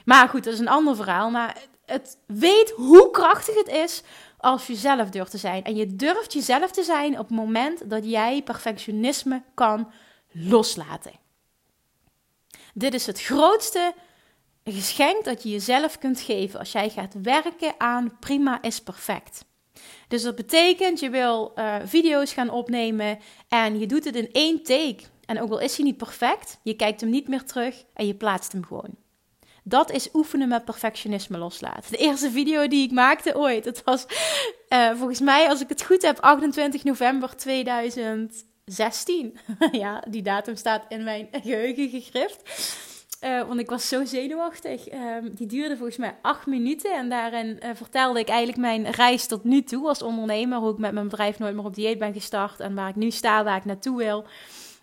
Maar 0.06 0.28
goed, 0.28 0.44
dat 0.44 0.52
is 0.52 0.58
een 0.58 0.68
ander 0.68 0.96
verhaal. 0.96 1.30
Maar 1.30 1.56
het 1.86 2.18
weet 2.26 2.70
hoe 2.70 3.10
krachtig 3.10 3.54
het 3.54 3.68
is 3.68 4.02
als 4.38 4.66
je 4.66 4.74
zelf 4.74 5.10
durft 5.10 5.30
te 5.30 5.38
zijn. 5.38 5.64
En 5.64 5.76
je 5.76 5.96
durft 5.96 6.32
jezelf 6.32 6.70
te 6.70 6.82
zijn 6.82 7.12
op 7.12 7.28
het 7.28 7.36
moment 7.36 7.90
dat 7.90 8.10
jij 8.10 8.42
perfectionisme 8.42 9.42
kan 9.54 9.90
loslaten. 10.32 11.12
Dit 12.74 12.94
is 12.94 13.06
het 13.06 13.22
grootste 13.22 13.94
geschenk 14.64 15.24
dat 15.24 15.42
je 15.42 15.48
jezelf 15.48 15.98
kunt 15.98 16.20
geven 16.20 16.58
als 16.58 16.72
jij 16.72 16.90
gaat 16.90 17.14
werken 17.22 17.74
aan 17.78 18.16
prima 18.20 18.62
is 18.62 18.82
perfect. 18.82 19.44
Dus 20.08 20.22
dat 20.22 20.36
betekent, 20.36 21.00
je 21.00 21.10
wil 21.10 21.52
uh, 21.56 21.76
video's 21.84 22.32
gaan 22.32 22.50
opnemen 22.50 23.18
en 23.48 23.78
je 23.78 23.86
doet 23.86 24.04
het 24.04 24.16
in 24.16 24.32
één 24.32 24.62
take. 24.62 24.98
En 25.24 25.40
ook 25.40 25.50
al 25.50 25.58
is 25.58 25.76
hij 25.76 25.84
niet 25.84 25.96
perfect, 25.96 26.58
je 26.62 26.74
kijkt 26.74 27.00
hem 27.00 27.10
niet 27.10 27.28
meer 27.28 27.44
terug 27.44 27.84
en 27.94 28.06
je 28.06 28.14
plaatst 28.14 28.52
hem 28.52 28.64
gewoon. 28.64 29.05
Dat 29.68 29.90
is 29.90 30.08
oefenen 30.12 30.48
met 30.48 30.64
perfectionisme 30.64 31.38
loslaten. 31.38 31.90
De 31.90 31.96
eerste 31.96 32.30
video 32.30 32.68
die 32.68 32.84
ik 32.84 32.92
maakte 32.92 33.36
ooit, 33.36 33.64
het 33.64 33.82
was 33.84 34.06
uh, 34.68 34.90
volgens 34.94 35.20
mij, 35.20 35.48
als 35.48 35.60
ik 35.60 35.68
het 35.68 35.82
goed 35.82 36.02
heb, 36.02 36.20
28 36.20 36.84
november 36.84 37.36
2016. 37.36 39.38
ja, 39.72 40.02
die 40.08 40.22
datum 40.22 40.56
staat 40.56 40.84
in 40.88 41.04
mijn 41.04 41.28
geheugen 41.32 41.88
gegrift. 41.88 42.42
Uh, 43.24 43.46
want 43.46 43.60
ik 43.60 43.70
was 43.70 43.88
zo 43.88 44.04
zenuwachtig. 44.04 44.92
Uh, 44.92 45.16
die 45.30 45.46
duurde 45.46 45.76
volgens 45.76 45.98
mij 45.98 46.16
acht 46.22 46.46
minuten. 46.46 46.92
En 46.92 47.08
daarin 47.08 47.60
uh, 47.64 47.70
vertelde 47.74 48.20
ik 48.20 48.28
eigenlijk 48.28 48.58
mijn 48.58 48.90
reis 48.90 49.26
tot 49.26 49.44
nu 49.44 49.62
toe 49.62 49.88
als 49.88 50.02
ondernemer. 50.02 50.58
Hoe 50.58 50.72
ik 50.72 50.78
met 50.78 50.92
mijn 50.92 51.08
bedrijf 51.08 51.38
nooit 51.38 51.54
meer 51.54 51.64
op 51.64 51.74
dieet 51.74 51.98
ben 51.98 52.12
gestart. 52.12 52.60
En 52.60 52.74
waar 52.74 52.88
ik 52.88 52.96
nu 52.96 53.10
sta, 53.10 53.44
waar 53.44 53.56
ik 53.56 53.64
naartoe 53.64 53.96
wil. 53.96 54.24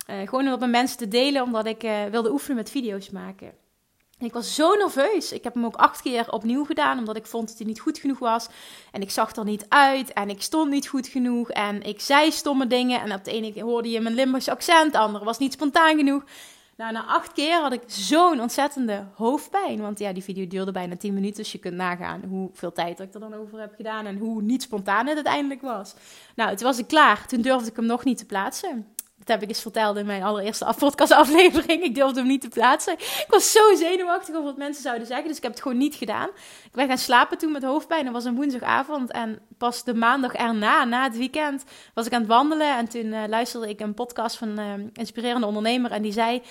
gewoon 0.06 0.44
om 0.44 0.50
dat 0.50 0.60
met 0.60 0.70
mensen 0.70 0.98
te 0.98 1.08
delen, 1.08 1.42
omdat 1.42 1.66
ik 1.66 1.86
wilde 2.10 2.30
oefenen 2.30 2.56
met 2.56 2.70
video's 2.70 3.10
maken. 3.10 3.63
Ik 4.24 4.32
was 4.32 4.54
zo 4.54 4.74
nerveus. 4.74 5.32
Ik 5.32 5.44
heb 5.44 5.54
hem 5.54 5.64
ook 5.64 5.76
acht 5.76 6.02
keer 6.02 6.32
opnieuw 6.32 6.64
gedaan, 6.64 6.98
omdat 6.98 7.16
ik 7.16 7.26
vond 7.26 7.48
dat 7.48 7.58
hij 7.58 7.66
niet 7.66 7.80
goed 7.80 7.98
genoeg 7.98 8.18
was. 8.18 8.48
En 8.92 9.02
ik 9.02 9.10
zag 9.10 9.36
er 9.36 9.44
niet 9.44 9.66
uit 9.68 10.12
en 10.12 10.30
ik 10.30 10.42
stond 10.42 10.70
niet 10.70 10.88
goed 10.88 11.06
genoeg. 11.06 11.50
En 11.50 11.82
ik 11.82 12.00
zei 12.00 12.32
stomme 12.32 12.66
dingen. 12.66 13.00
En 13.00 13.12
op 13.12 13.24
de 13.24 13.30
ene 13.30 13.62
hoorde 13.62 13.90
je 13.90 14.00
mijn 14.00 14.14
Limburgse 14.14 14.50
accent, 14.50 14.92
de 14.92 14.98
andere 14.98 15.24
was 15.24 15.38
niet 15.38 15.52
spontaan 15.52 15.96
genoeg. 15.96 16.24
Nou, 16.76 16.92
na 16.92 17.04
acht 17.04 17.32
keer 17.32 17.60
had 17.60 17.72
ik 17.72 17.82
zo'n 17.86 18.40
ontzettende 18.40 19.04
hoofdpijn. 19.14 19.80
Want 19.80 19.98
ja, 19.98 20.12
die 20.12 20.22
video 20.22 20.46
duurde 20.46 20.72
bijna 20.72 20.96
tien 20.96 21.14
minuten. 21.14 21.42
Dus 21.42 21.52
je 21.52 21.58
kunt 21.58 21.74
nagaan 21.74 22.22
hoeveel 22.28 22.72
tijd 22.72 23.00
ik 23.00 23.14
er 23.14 23.20
dan 23.20 23.34
over 23.34 23.60
heb 23.60 23.74
gedaan. 23.76 24.06
En 24.06 24.18
hoe 24.18 24.42
niet 24.42 24.62
spontaan 24.62 25.06
het 25.06 25.14
uiteindelijk 25.14 25.60
was. 25.62 25.94
Nou, 26.36 26.56
toen 26.56 26.66
was 26.66 26.78
ik 26.78 26.86
klaar. 26.86 27.26
Toen 27.26 27.40
durfde 27.40 27.70
ik 27.70 27.76
hem 27.76 27.86
nog 27.86 28.04
niet 28.04 28.18
te 28.18 28.26
plaatsen. 28.26 28.93
Dat 29.24 29.34
heb 29.34 29.42
ik 29.42 29.48
eens 29.48 29.62
verteld 29.62 29.96
in 29.96 30.06
mijn 30.06 30.22
allereerste 30.22 30.74
podcastaflevering. 30.78 31.82
Ik 31.82 31.94
durfde 31.94 32.18
hem 32.18 32.28
niet 32.28 32.40
te 32.40 32.48
plaatsen. 32.48 32.92
Ik 32.92 33.26
was 33.28 33.52
zo 33.52 33.74
zenuwachtig 33.74 34.34
over 34.34 34.46
wat 34.46 34.56
mensen 34.56 34.82
zouden 34.82 35.06
zeggen. 35.06 35.28
Dus 35.28 35.36
ik 35.36 35.42
heb 35.42 35.52
het 35.52 35.62
gewoon 35.62 35.78
niet 35.78 35.94
gedaan. 35.94 36.28
Ik 36.64 36.72
ben 36.72 36.88
gaan 36.88 36.98
slapen 36.98 37.38
toen 37.38 37.52
met 37.52 37.62
hoofdpijn. 37.62 38.04
Dat 38.04 38.12
was 38.12 38.24
een 38.24 38.34
woensdagavond. 38.34 39.10
En 39.10 39.38
pas 39.58 39.84
de 39.84 39.94
maandag 39.94 40.34
erna, 40.34 40.84
na 40.84 41.02
het 41.02 41.16
weekend, 41.16 41.64
was 41.94 42.06
ik 42.06 42.12
aan 42.12 42.20
het 42.20 42.28
wandelen. 42.28 42.76
En 42.76 42.88
toen 42.88 43.06
uh, 43.06 43.22
luisterde 43.28 43.68
ik 43.68 43.80
een 43.80 43.94
podcast 43.94 44.36
van 44.36 44.58
een 44.58 44.80
uh, 44.80 44.86
inspirerende 44.92 45.46
ondernemer. 45.46 45.90
En 45.90 46.02
die 46.02 46.12
zei... 46.12 46.42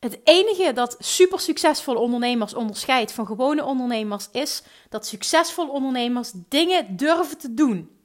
Het 0.00 0.20
enige 0.24 0.72
dat 0.72 0.96
super 0.98 1.40
succesvolle 1.40 1.98
ondernemers 1.98 2.54
onderscheidt 2.54 3.12
van 3.12 3.26
gewone 3.26 3.64
ondernemers 3.64 4.28
is 4.32 4.62
dat 4.88 5.06
succesvolle 5.06 5.70
ondernemers 5.70 6.32
dingen 6.48 6.96
durven 6.96 7.38
te 7.38 7.54
doen 7.54 7.99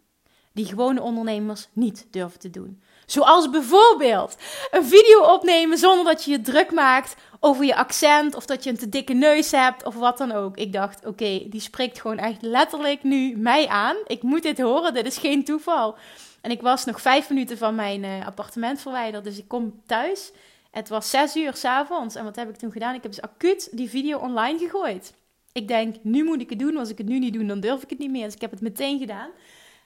die 0.55 0.65
gewone 0.65 1.01
ondernemers 1.01 1.67
niet 1.73 2.07
durven 2.11 2.39
te 2.39 2.49
doen. 2.49 2.81
Zoals 3.05 3.49
bijvoorbeeld 3.49 4.37
een 4.71 4.85
video 4.85 5.21
opnemen 5.21 5.77
zonder 5.77 6.05
dat 6.05 6.23
je 6.23 6.31
je 6.31 6.41
druk 6.41 6.71
maakt 6.71 7.15
over 7.39 7.65
je 7.65 7.75
accent 7.75 8.35
of 8.35 8.45
dat 8.45 8.63
je 8.63 8.69
een 8.69 8.77
te 8.77 8.89
dikke 8.89 9.13
neus 9.13 9.51
hebt 9.51 9.85
of 9.85 9.95
wat 9.95 10.17
dan 10.17 10.31
ook. 10.31 10.57
Ik 10.57 10.73
dacht, 10.73 11.05
oké, 11.05 11.49
die 11.49 11.61
spreekt 11.61 12.01
gewoon 12.01 12.17
echt 12.17 12.41
letterlijk 12.41 13.03
nu 13.03 13.37
mij 13.37 13.67
aan. 13.67 13.95
Ik 14.07 14.23
moet 14.23 14.43
dit 14.43 14.61
horen, 14.61 14.93
dit 14.93 15.05
is 15.05 15.17
geen 15.17 15.43
toeval. 15.43 15.95
En 16.41 16.51
ik 16.51 16.61
was 16.61 16.85
nog 16.85 17.01
vijf 17.01 17.29
minuten 17.29 17.57
van 17.57 17.75
mijn 17.75 18.03
uh, 18.03 18.25
appartement 18.25 18.81
verwijderd, 18.81 19.23
dus 19.23 19.37
ik 19.37 19.47
kom 19.47 19.81
thuis. 19.85 20.31
Het 20.71 20.89
was 20.89 21.09
zes 21.09 21.35
uur 21.35 21.53
s'avonds 21.55 22.15
en 22.15 22.23
wat 22.23 22.35
heb 22.35 22.49
ik 22.49 22.55
toen 22.55 22.71
gedaan? 22.71 22.95
Ik 22.95 23.03
heb 23.03 23.11
dus 23.11 23.21
acuut 23.21 23.69
die 23.71 23.89
video 23.89 24.17
online 24.17 24.59
gegooid. 24.59 25.13
Ik 25.51 25.67
denk, 25.67 25.95
nu 26.01 26.23
moet 26.23 26.41
ik 26.41 26.49
het 26.49 26.59
doen. 26.59 26.77
Als 26.77 26.89
ik 26.89 26.97
het 26.97 27.07
nu 27.07 27.19
niet 27.19 27.33
doe, 27.33 27.45
dan 27.45 27.59
durf 27.59 27.83
ik 27.83 27.89
het 27.89 27.99
niet 27.99 28.11
meer. 28.11 28.25
Dus 28.25 28.33
ik 28.33 28.41
heb 28.41 28.51
het 28.51 28.61
meteen 28.61 28.99
gedaan. 28.99 29.29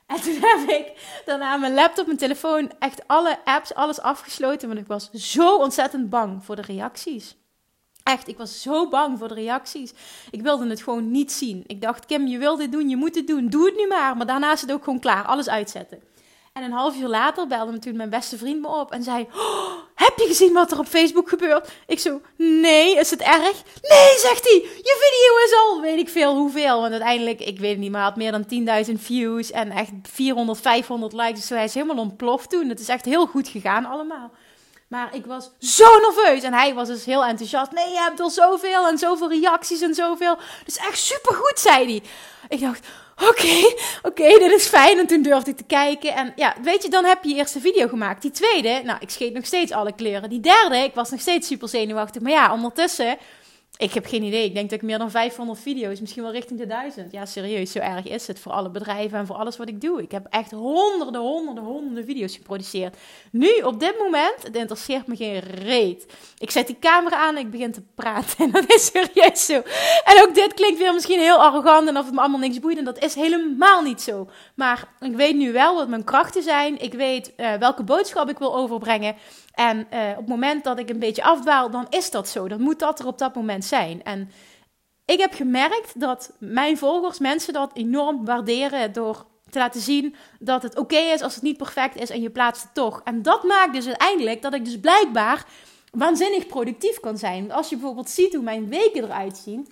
En 0.10 0.22
toen 0.22 0.38
heb 0.50 0.70
ik 0.70 1.22
daarna 1.26 1.58
mijn 1.58 1.74
laptop, 1.74 2.06
mijn 2.06 2.18
telefoon, 2.18 2.72
echt 2.80 3.08
alle 3.08 3.38
apps, 3.44 3.74
alles 3.74 4.02
afgesloten. 4.02 4.68
Want 4.68 4.80
ik 4.80 4.88
was 4.88 5.10
zo 5.12 5.58
ontzettend 5.58 6.10
bang 6.10 6.46
voor 6.46 6.56
de 6.56 6.62
reacties. 6.62 7.38
Echt, 8.04 8.28
ik 8.28 8.38
was 8.38 8.62
zo 8.62 8.88
bang 8.88 9.20
voor 9.20 9.28
de 9.28 9.34
reacties. 9.34 9.94
Ik 10.32 10.42
wilde 10.42 10.70
het 10.70 10.82
gewoon 10.82 11.12
niet 11.12 11.32
zien. 11.32 11.64
Ik 11.68 11.82
dacht, 11.82 12.06
Kim, 12.06 12.28
je 12.28 12.38
wil 12.38 12.56
dit 12.56 12.72
doen, 12.72 12.90
je 12.90 12.96
moet 12.96 13.16
het 13.16 13.28
doen. 13.28 13.50
Doe 13.50 13.66
het 13.66 13.76
nu 13.76 13.88
maar. 13.88 14.18
Maar 14.18 14.26
daarna 14.26 14.52
is 14.52 14.62
het 14.62 14.72
ook 14.72 14.84
gewoon 14.84 15.00
klaar. 15.00 15.26
Alles 15.26 15.50
uitzetten. 15.50 16.00
En 16.54 16.64
een 16.64 16.72
half 16.72 16.98
uur 16.98 17.08
later 17.08 17.48
belde 17.48 17.72
me 17.72 17.80
toen 17.80 17.96
mijn 17.96 18.10
beste 18.10 18.38
vriend 18.38 18.62
me 18.62 18.68
op 18.68 18.92
en 18.92 19.04
zei: 19.04 19.28
oh, 19.34 19.72
Heb 20.06 20.18
je 20.18 20.26
gezien 20.28 20.54
wat 20.54 20.72
er 20.72 20.80
op 20.80 20.88
Facebook 20.88 21.30
gebeurt? 21.30 21.70
Ik 21.88 22.00
zo: 22.00 22.22
Nee, 22.36 22.98
is 22.98 23.10
het 23.10 23.22
erg? 23.22 23.64
Nee, 23.82 24.18
zegt 24.18 24.44
hij: 24.44 24.62
Je 24.84 24.98
video 25.00 25.46
is 25.46 25.54
al 25.56 25.82
weet 25.82 26.00
ik 26.00 26.10
veel 26.10 26.36
hoeveel. 26.36 26.80
Want 26.80 26.92
uiteindelijk, 26.92 27.40
ik 27.40 27.60
weet 27.60 27.70
het 27.70 27.80
niet, 27.80 27.92
maar 27.92 28.02
had 28.02 28.16
meer 28.16 28.32
dan 28.32 28.86
10.000 28.88 28.94
views 28.94 29.52
en 29.52 29.72
echt 29.72 29.92
400, 30.12 30.60
500 30.62 31.14
likes. 31.14 31.40
Dus 31.40 31.50
hij 31.50 31.64
is 31.64 31.74
helemaal 31.74 32.04
ontploft 32.04 32.50
toen. 32.50 32.70
Het 32.70 32.80
is 32.80 32.88
echt 32.88 33.06
heel 33.06 33.26
goed 33.26 33.48
gegaan 33.48 33.86
allemaal. 33.86 34.32
Maar 34.88 35.16
ik 35.16 35.26
was 35.26 35.52
zo 35.60 36.00
nerveus. 36.00 36.44
En 36.44 36.54
hij 36.54 36.74
was 36.74 36.88
dus 36.88 37.06
heel 37.06 37.26
enthousiast. 37.26 37.72
Nee, 37.72 37.90
je 37.90 38.00
hebt 38.00 38.20
al 38.20 38.30
zoveel 38.30 38.88
en 38.88 38.98
zoveel 38.98 39.30
reacties 39.30 39.82
en 39.82 39.94
zoveel. 39.94 40.38
Dus 40.66 40.78
echt 40.78 41.00
supergoed, 41.00 41.60
zei 41.60 41.86
hij. 41.86 42.02
Ik 42.48 42.62
dacht, 42.62 42.88
oké, 43.30 43.76
oké, 44.02 44.28
dit 44.28 44.52
is 44.52 44.68
fijn. 44.68 45.00
En 45.00 45.08
toen 45.08 45.22
durfde 45.22 45.52
ik 45.52 45.58
te 45.58 45.64
kijken. 45.64 46.16
En 46.16 46.34
ja, 46.36 46.56
weet 46.62 46.84
je, 46.84 46.90
dan 46.90 47.06
heb 47.06 47.24
je 47.24 47.30
je 47.30 47.36
eerste 47.36 47.60
video 47.60 47.88
gemaakt. 47.88 48.22
Die 48.22 48.32
tweede, 48.32 48.82
nou, 48.84 48.98
ik 49.00 49.10
scheet 49.10 49.34
nog 49.34 49.46
steeds 49.46 49.72
alle 49.72 49.96
kleuren. 49.96 50.30
Die 50.30 50.40
derde, 50.40 50.78
ik 50.78 50.94
was 50.94 51.10
nog 51.10 51.20
steeds 51.20 51.48
super 51.48 51.70
zenuwachtig. 51.70 52.22
Maar 52.22 52.32
ja, 52.32 52.54
ondertussen 52.54 53.18
ik 53.80 53.94
heb 53.94 54.06
geen 54.06 54.24
idee. 54.24 54.46
Ik 54.46 54.54
denk 54.54 54.70
dat 54.70 54.80
ik 54.82 54.86
meer 54.86 54.98
dan 54.98 55.12
500 55.12 55.60
video's, 55.60 56.00
misschien 56.00 56.24
wel 56.24 56.32
richting 56.32 56.60
de 56.60 56.66
1000. 56.66 57.12
Ja, 57.12 57.26
serieus, 57.26 57.72
zo 57.72 57.80
erg 57.80 58.08
is 58.08 58.28
het 58.28 58.40
voor 58.40 58.52
alle 58.52 58.70
bedrijven 58.70 59.18
en 59.18 59.26
voor 59.26 59.36
alles 59.36 59.58
wat 59.58 59.68
ik 59.68 59.82
doe. 59.82 60.02
Ik 60.02 60.12
heb 60.12 60.28
echt 60.30 60.52
honderden, 60.52 61.22
honderden, 61.22 61.64
honderden 61.64 62.06
video's 62.06 62.36
geproduceerd. 62.36 62.98
Nu, 63.32 63.50
op 63.62 63.80
dit 63.80 63.96
moment, 64.00 64.36
het 64.44 64.56
interesseert 64.56 65.08
me 65.08 65.16
geen 65.16 65.40
reet. 65.40 66.06
Ik 66.38 66.52
zet 66.52 66.68
die 66.68 66.80
camera 66.80 67.18
aan 67.18 67.36
en 67.36 67.46
ik 67.46 67.52
begin 67.52 67.72
te 67.72 67.82
praten. 67.96 68.38
En 68.50 68.52
dat 68.52 68.74
is 68.74 68.86
serieus 68.86 69.46
zo. 69.46 69.62
En 70.04 70.24
ook 70.24 70.36
dit 70.36 70.54
klinkt 70.54 70.80
weer 70.80 70.94
misschien 70.94 71.20
heel 71.20 71.44
arrogant 71.44 71.88
en 71.88 71.98
of 71.98 72.06
het 72.06 72.14
me 72.14 72.20
allemaal 72.20 72.40
niks 72.40 72.60
boeit. 72.60 72.78
En 72.78 72.86
dat 72.86 73.04
is 73.04 73.16
helemaal 73.16 73.82
niet 73.82 74.02
zo. 74.02 74.30
Maar 74.56 74.88
ik 75.00 75.16
weet 75.16 75.36
nu 75.36 75.52
wel 75.52 75.76
wat 75.76 75.88
mijn 75.88 76.04
krachten 76.04 76.44
zijn. 76.44 76.82
Ik 76.82 76.94
weet 76.94 77.34
uh, 77.38 77.54
welke 77.54 77.84
boodschap 77.84 78.30
ik 78.30 78.38
wil 78.38 78.56
overbrengen. 78.56 79.16
En 79.60 79.88
uh, 79.94 80.10
op 80.10 80.18
het 80.18 80.28
moment 80.28 80.64
dat 80.64 80.80
ik 80.80 80.90
een 80.90 81.00
beetje 81.00 81.24
afdwaal, 81.24 81.70
dan 81.70 81.88
is 81.90 82.12
dat 82.12 82.30
zo. 82.30 82.48
Dan 82.48 82.62
moet 82.62 82.80
dat 82.80 83.00
er 83.00 83.08
op 83.08 83.18
dat 83.18 83.36
moment 83.36 83.66
zijn. 83.66 84.04
En 84.04 84.32
ik 85.06 85.20
heb 85.20 85.34
gemerkt 85.34 86.00
dat 86.00 86.32
mijn 86.38 86.78
volgers, 86.78 87.20
mensen 87.20 87.54
dat 87.54 87.72
enorm 87.74 88.26
waarderen 88.26 88.94
door 88.94 89.26
te 89.50 89.60
laten 89.60 89.82
zien 89.82 90.16
dat 90.40 90.64
het 90.64 90.78
oké 90.78 90.98
is 90.98 91.22
als 91.22 91.34
het 91.34 91.44
niet 91.44 91.58
perfect 91.58 91.96
is 91.96 92.10
en 92.10 92.22
je 92.22 92.30
plaatst 92.30 92.64
het 92.64 92.74
toch. 92.74 93.02
En 93.04 93.22
dat 93.22 93.44
maakt 93.44 93.74
dus 93.74 93.86
uiteindelijk 93.86 94.42
dat 94.42 94.54
ik 94.54 94.66
dus 94.66 94.80
blijkbaar 94.80 95.46
waanzinnig 95.92 96.48
productief 96.48 97.00
kan 97.00 97.18
zijn. 97.18 97.52
Als 97.52 97.70
je 97.70 97.76
bijvoorbeeld 97.76 98.10
ziet 98.10 98.34
hoe 98.34 98.44
mijn 98.44 98.70
weken 98.70 99.04
eruit 99.04 99.38
zien. 99.38 99.68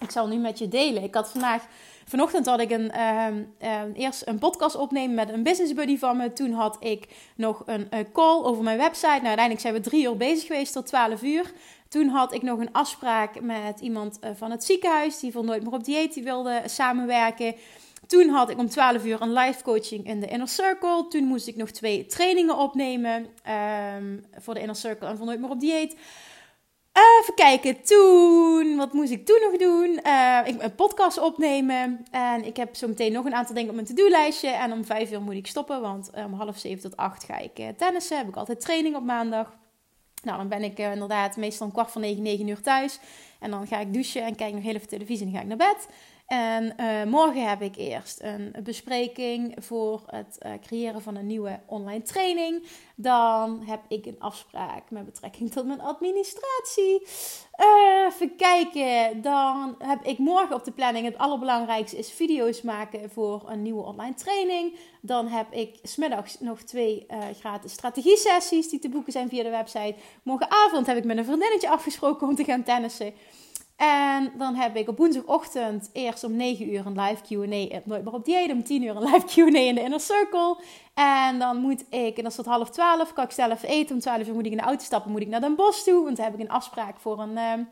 Ik 0.00 0.10
zal 0.10 0.26
nu 0.26 0.36
met 0.36 0.58
je 0.58 0.68
delen. 0.68 1.02
Ik 1.02 1.14
had 1.14 1.30
vandaag 1.30 1.62
Vanochtend 2.04 2.46
had 2.46 2.60
ik 2.60 2.70
een, 2.70 2.92
uh, 2.94 3.26
uh, 3.62 3.80
eerst 3.94 4.22
een 4.26 4.38
podcast 4.38 4.76
opnemen 4.76 5.14
met 5.14 5.28
een 5.28 5.42
business 5.42 5.74
buddy 5.74 5.98
van 5.98 6.16
me. 6.16 6.32
Toen 6.32 6.52
had 6.52 6.76
ik 6.80 7.08
nog 7.36 7.62
een, 7.66 7.88
call 8.12 8.42
over 8.42 8.62
mijn 8.62 8.78
website. 8.78 9.06
Nou, 9.06 9.26
uiteindelijk 9.26 9.60
zijn 9.60 9.74
we 9.74 9.80
drie 9.80 10.04
uur 10.04 10.16
bezig 10.16 10.46
geweest 10.46 10.72
tot 10.72 10.86
12 10.86 11.22
uur. 11.22 11.52
Toen 11.88 12.08
had 12.08 12.34
ik 12.34 12.42
nog 12.42 12.58
een 12.58 12.72
afspraak 12.72 13.40
met 13.40 13.80
iemand 13.80 14.18
uh, 14.24 14.30
van 14.34 14.50
het 14.50 14.64
ziekenhuis. 14.64 15.18
Die 15.18 15.32
voor 15.32 15.44
Nooit 15.44 15.62
meer 15.62 15.72
op 15.72 15.84
dieet 15.84 16.14
die 16.14 16.22
wilde 16.22 16.62
samenwerken. 16.66 17.54
Toen 18.06 18.28
had 18.28 18.50
ik 18.50 18.58
om 18.58 18.68
12 18.68 19.04
uur 19.04 19.22
een 19.22 19.32
live 19.32 19.62
coaching 19.62 20.06
in 20.06 20.20
de 20.20 20.26
Inner 20.26 20.48
Circle. 20.48 21.06
Toen 21.08 21.24
moest 21.24 21.46
ik 21.46 21.56
nog 21.56 21.70
twee 21.70 22.06
trainingen 22.06 22.58
opnemen 22.58 23.26
um, 23.96 24.24
voor 24.38 24.54
de 24.54 24.60
Inner 24.60 24.76
Circle 24.76 25.08
en 25.08 25.16
voor 25.16 25.26
Nooit 25.26 25.40
meer 25.40 25.50
op 25.50 25.60
dieet. 25.60 25.96
Even 26.94 27.34
kijken, 27.34 27.82
toen, 27.82 28.76
wat 28.76 28.92
moest 28.92 29.10
ik 29.10 29.26
toen 29.26 29.40
nog 29.40 29.56
doen? 29.56 30.00
Uh, 30.06 30.40
ik 30.44 30.62
een 30.62 30.74
podcast 30.74 31.18
opnemen. 31.18 32.06
En 32.10 32.44
ik 32.44 32.56
heb 32.56 32.74
zo 32.74 32.88
meteen 32.88 33.12
nog 33.12 33.24
een 33.24 33.34
aantal 33.34 33.54
dingen 33.54 33.68
op 33.68 33.74
mijn 33.74 33.86
to-do-lijstje. 33.86 34.48
En 34.48 34.72
om 34.72 34.84
vijf 34.84 35.12
uur 35.12 35.22
moet 35.22 35.34
ik 35.34 35.46
stoppen, 35.46 35.80
want 35.80 36.10
om 36.14 36.32
half 36.32 36.58
zeven 36.58 36.82
tot 36.82 36.96
acht 36.96 37.24
ga 37.24 37.38
ik 37.38 37.58
uh, 37.58 37.68
tennissen. 37.76 38.16
Heb 38.16 38.28
ik 38.28 38.36
altijd 38.36 38.60
training 38.60 38.96
op 38.96 39.04
maandag. 39.04 39.56
Nou, 40.22 40.38
dan 40.38 40.48
ben 40.48 40.62
ik 40.62 40.78
inderdaad 40.78 41.36
meestal 41.36 41.66
een 41.66 41.72
kwart 41.72 41.90
van 41.90 42.00
negen, 42.00 42.22
negen 42.22 42.48
uur 42.48 42.60
thuis. 42.60 42.98
En 43.40 43.50
dan 43.50 43.66
ga 43.66 43.78
ik 43.80 43.92
douchen 43.92 44.22
en 44.22 44.34
kijk 44.34 44.54
nog 44.54 44.62
heel 44.62 44.74
even 44.74 44.88
televisie 44.88 45.26
en 45.26 45.32
ga 45.32 45.40
ik 45.40 45.46
naar 45.46 45.56
bed. 45.56 45.88
En 46.26 46.74
uh, 46.80 47.04
morgen 47.04 47.48
heb 47.48 47.62
ik 47.62 47.76
eerst 47.76 48.20
een 48.22 48.54
bespreking 48.62 49.54
voor 49.58 50.02
het 50.06 50.38
uh, 50.46 50.52
creëren 50.66 51.02
van 51.02 51.16
een 51.16 51.26
nieuwe 51.26 51.60
online 51.66 52.02
training. 52.02 52.66
Dan 52.96 53.62
heb 53.66 53.80
ik 53.88 54.06
een 54.06 54.20
afspraak 54.20 54.90
met 54.90 55.04
betrekking 55.04 55.52
tot 55.52 55.66
mijn 55.66 55.80
administratie. 55.80 57.06
Uh, 57.60 58.06
even 58.06 58.36
kijken. 58.36 59.22
Dan 59.22 59.74
heb 59.78 60.02
ik 60.02 60.18
morgen 60.18 60.56
op 60.56 60.64
de 60.64 60.72
planning 60.72 61.04
het 61.06 61.18
allerbelangrijkste 61.18 61.96
is 61.96 62.12
video's 62.12 62.62
maken 62.62 63.10
voor 63.10 63.42
een 63.50 63.62
nieuwe 63.62 63.82
online 63.82 64.14
training. 64.14 64.76
Dan 65.00 65.26
heb 65.26 65.52
ik 65.52 65.78
smiddags 65.82 66.40
nog 66.40 66.62
twee 66.62 67.06
gratis 67.38 67.72
strategie 67.72 68.16
sessies 68.16 68.68
die 68.68 68.78
te 68.78 68.88
boeken 68.88 69.12
zijn 69.12 69.28
via 69.28 69.42
de 69.42 69.50
website. 69.50 69.94
Morgenavond 70.22 70.86
heb 70.86 70.96
ik 70.96 71.04
met 71.04 71.16
een 71.16 71.24
vriendinnetje 71.24 71.68
afgesproken 71.68 72.28
om 72.28 72.34
te 72.34 72.44
gaan 72.44 72.62
tennissen. 72.62 73.14
En 73.76 74.32
dan 74.38 74.54
heb 74.54 74.76
ik 74.76 74.88
op 74.88 74.98
woensdagochtend 74.98 75.90
eerst 75.92 76.24
om 76.24 76.36
9 76.36 76.72
uur 76.72 76.86
een 76.86 77.00
live 77.00 77.22
QA. 77.22 77.80
Nooit 77.84 78.04
meer 78.04 78.12
op 78.12 78.24
dieet. 78.24 78.52
Om 78.52 78.64
10 78.64 78.82
uur 78.82 78.96
een 78.96 79.02
live 79.02 79.26
QA 79.34 79.58
in 79.58 79.74
de 79.74 79.80
Inner 79.80 80.00
Circle. 80.00 80.56
En 80.94 81.38
dan 81.38 81.56
moet 81.56 81.84
ik, 81.88 82.16
en 82.16 82.22
dat 82.22 82.32
is 82.32 82.34
tot 82.34 82.46
half 82.46 82.70
12, 82.70 83.12
kan 83.12 83.24
ik 83.24 83.30
zelf 83.30 83.62
eten. 83.62 83.94
Om 83.94 84.00
12 84.00 84.26
uur 84.26 84.34
moet 84.34 84.46
ik 84.46 84.52
in 84.52 84.58
de 84.58 84.64
auto 84.64 84.84
stappen, 84.84 85.10
moet 85.10 85.20
ik 85.20 85.28
naar 85.28 85.40
Den 85.40 85.54
Bosch 85.54 85.82
toe. 85.82 86.04
Want 86.04 86.16
dan 86.16 86.24
heb 86.24 86.34
ik 86.34 86.40
een 86.40 86.50
afspraak 86.50 86.98
voor 86.98 87.20
een, 87.20 87.36
ehm, 87.36 87.62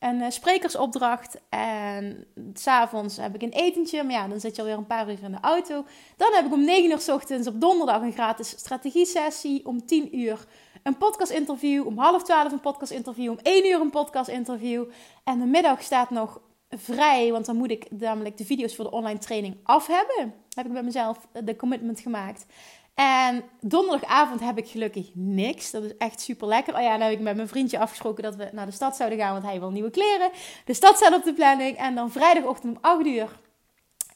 een 0.00 0.20
eh, 0.20 0.30
sprekersopdracht. 0.30 1.40
En 1.48 2.26
s'avonds 2.54 3.16
heb 3.16 3.34
ik 3.34 3.42
een 3.42 3.52
etentje. 3.52 4.02
Maar 4.02 4.12
ja, 4.12 4.28
dan 4.28 4.40
zit 4.40 4.56
je 4.56 4.62
alweer 4.62 4.76
een 4.76 4.86
paar 4.86 5.10
uur 5.10 5.22
in 5.22 5.32
de 5.32 5.40
auto. 5.40 5.84
Dan 6.16 6.32
heb 6.32 6.44
ik 6.44 6.52
om 6.52 6.64
9 6.64 6.90
uur 6.90 7.00
s 7.00 7.08
ochtends 7.08 7.48
op 7.48 7.60
donderdag 7.60 8.02
een 8.02 8.12
gratis 8.12 8.48
strategie 8.48 9.06
sessie. 9.06 9.66
Om 9.66 9.86
10 9.86 10.18
uur 10.18 10.46
een 10.86 10.96
podcast 10.96 11.30
interview. 11.30 11.86
Om 11.86 11.98
half 11.98 12.22
12 12.22 12.52
een 12.52 12.60
podcast 12.60 12.92
interview. 12.92 13.30
Om 13.30 13.38
1 13.42 13.66
uur 13.66 13.80
een 13.80 13.90
podcast 13.90 14.28
interview. 14.28 14.84
En 15.24 15.38
de 15.38 15.44
middag 15.44 15.82
staat 15.82 16.10
nog 16.10 16.40
vrij, 16.68 17.32
want 17.32 17.46
dan 17.46 17.56
moet 17.56 17.70
ik 17.70 17.90
namelijk 17.90 18.36
de 18.36 18.44
video's 18.44 18.74
voor 18.74 18.84
de 18.84 18.90
online 18.90 19.18
training 19.18 19.56
af 19.62 19.86
hebben. 19.86 20.34
Heb 20.54 20.66
ik 20.66 20.72
bij 20.72 20.82
mezelf 20.82 21.26
de 21.44 21.56
commitment 21.56 22.00
gemaakt. 22.00 22.46
En 22.94 23.44
donderdagavond 23.60 24.40
heb 24.40 24.58
ik 24.58 24.68
gelukkig 24.68 25.10
niks. 25.14 25.70
Dat 25.70 25.82
is 25.82 25.96
echt 25.96 26.20
super 26.20 26.48
lekker. 26.48 26.74
Oh 26.74 26.80
ja, 26.80 26.90
dan 26.90 27.00
heb 27.00 27.12
ik 27.12 27.20
met 27.20 27.36
mijn 27.36 27.48
vriendje 27.48 27.78
afgesproken 27.78 28.22
dat 28.22 28.36
we 28.36 28.48
naar 28.52 28.66
de 28.66 28.72
stad 28.72 28.96
zouden 28.96 29.18
gaan, 29.18 29.32
want 29.32 29.44
hij 29.44 29.60
wil 29.60 29.70
nieuwe 29.70 29.90
kleren. 29.90 30.30
De 30.64 30.74
stad 30.74 30.96
staat 30.96 31.14
op 31.14 31.24
de 31.24 31.34
planning. 31.34 31.76
En 31.76 31.94
dan 31.94 32.10
vrijdagochtend 32.10 32.76
om 32.76 32.82
8 32.82 33.06
uur. 33.06 33.44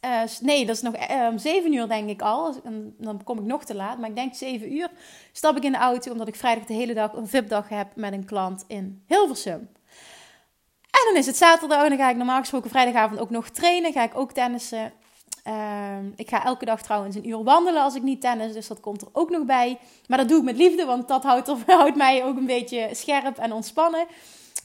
Uh, 0.05 0.21
nee, 0.41 0.67
dat 0.67 0.77
is 0.77 0.83
nog 0.83 1.11
uh, 1.11 1.27
om 1.31 1.39
7 1.39 1.73
uur 1.73 1.89
denk 1.89 2.09
ik 2.09 2.23
al. 2.23 2.55
En 2.65 2.95
dan 2.99 3.25
kom 3.25 3.39
ik 3.39 3.45
nog 3.45 3.65
te 3.65 3.75
laat. 3.75 3.99
Maar 3.99 4.09
ik 4.09 4.17
denk 4.17 4.35
7 4.35 4.73
uur 4.73 4.91
stap 5.33 5.57
ik 5.57 5.65
in 5.65 5.73
de 5.73 5.79
auto, 5.79 6.13
omdat 6.13 6.29
ik 6.29 6.35
vrijdag 6.35 6.65
de 6.65 6.75
hele 6.75 6.95
dag 6.95 7.13
een 7.13 7.29
VIP-dag 7.29 7.69
heb 7.69 7.97
met 7.97 8.13
een 8.13 8.25
klant 8.25 8.65
in 8.67 9.05
Hilversum. 9.07 9.69
En 10.91 11.07
dan 11.07 11.17
is 11.17 11.27
het 11.27 11.37
zaterdag 11.37 11.83
en 11.83 11.89
dan 11.89 11.99
ga 11.99 12.11
ik 12.11 12.17
normaal 12.17 12.41
gesproken 12.41 12.71
vrijdagavond 12.71 13.21
ook 13.21 13.31
nog 13.31 13.49
trainen. 13.49 13.93
Ga 13.93 14.03
ik 14.03 14.19
ook 14.19 14.33
tennissen. 14.33 14.93
Uh, 15.47 15.97
ik 16.17 16.29
ga 16.29 16.45
elke 16.45 16.65
dag 16.65 16.83
trouwens 16.83 17.17
een 17.17 17.29
uur 17.29 17.43
wandelen 17.43 17.83
als 17.83 17.95
ik 17.95 18.03
niet 18.03 18.21
tennis, 18.21 18.53
dus 18.53 18.67
dat 18.67 18.81
komt 18.81 19.03
er 19.03 19.09
ook 19.13 19.31
nog 19.31 19.45
bij. 19.45 19.79
Maar 20.07 20.19
dat 20.19 20.29
doe 20.29 20.39
ik 20.39 20.45
met 20.45 20.57
liefde, 20.57 20.85
want 20.85 21.09
dat 21.09 21.23
houdt, 21.23 21.49
houdt 21.67 21.97
mij 21.97 22.25
ook 22.25 22.37
een 22.37 22.47
beetje 22.47 22.89
scherp 22.93 23.39
en 23.39 23.53
ontspannen. 23.53 24.07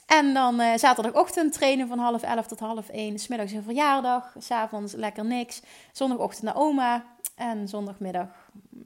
En 0.06 0.34
dan 0.34 0.60
uh, 0.60 0.74
zaterdagochtend 0.76 1.52
trainen 1.52 1.88
van 1.88 1.98
half 1.98 2.22
elf 2.22 2.46
tot 2.46 2.58
half 2.58 2.88
één. 2.88 3.18
Smiddags 3.18 3.52
een 3.52 3.62
verjaardag, 3.62 4.34
s'avonds 4.38 4.92
lekker 4.92 5.24
niks. 5.24 5.62
Zondagochtend 5.92 6.42
naar 6.44 6.56
oma 6.56 7.04
en 7.34 7.68
zondagmiddag 7.68 8.28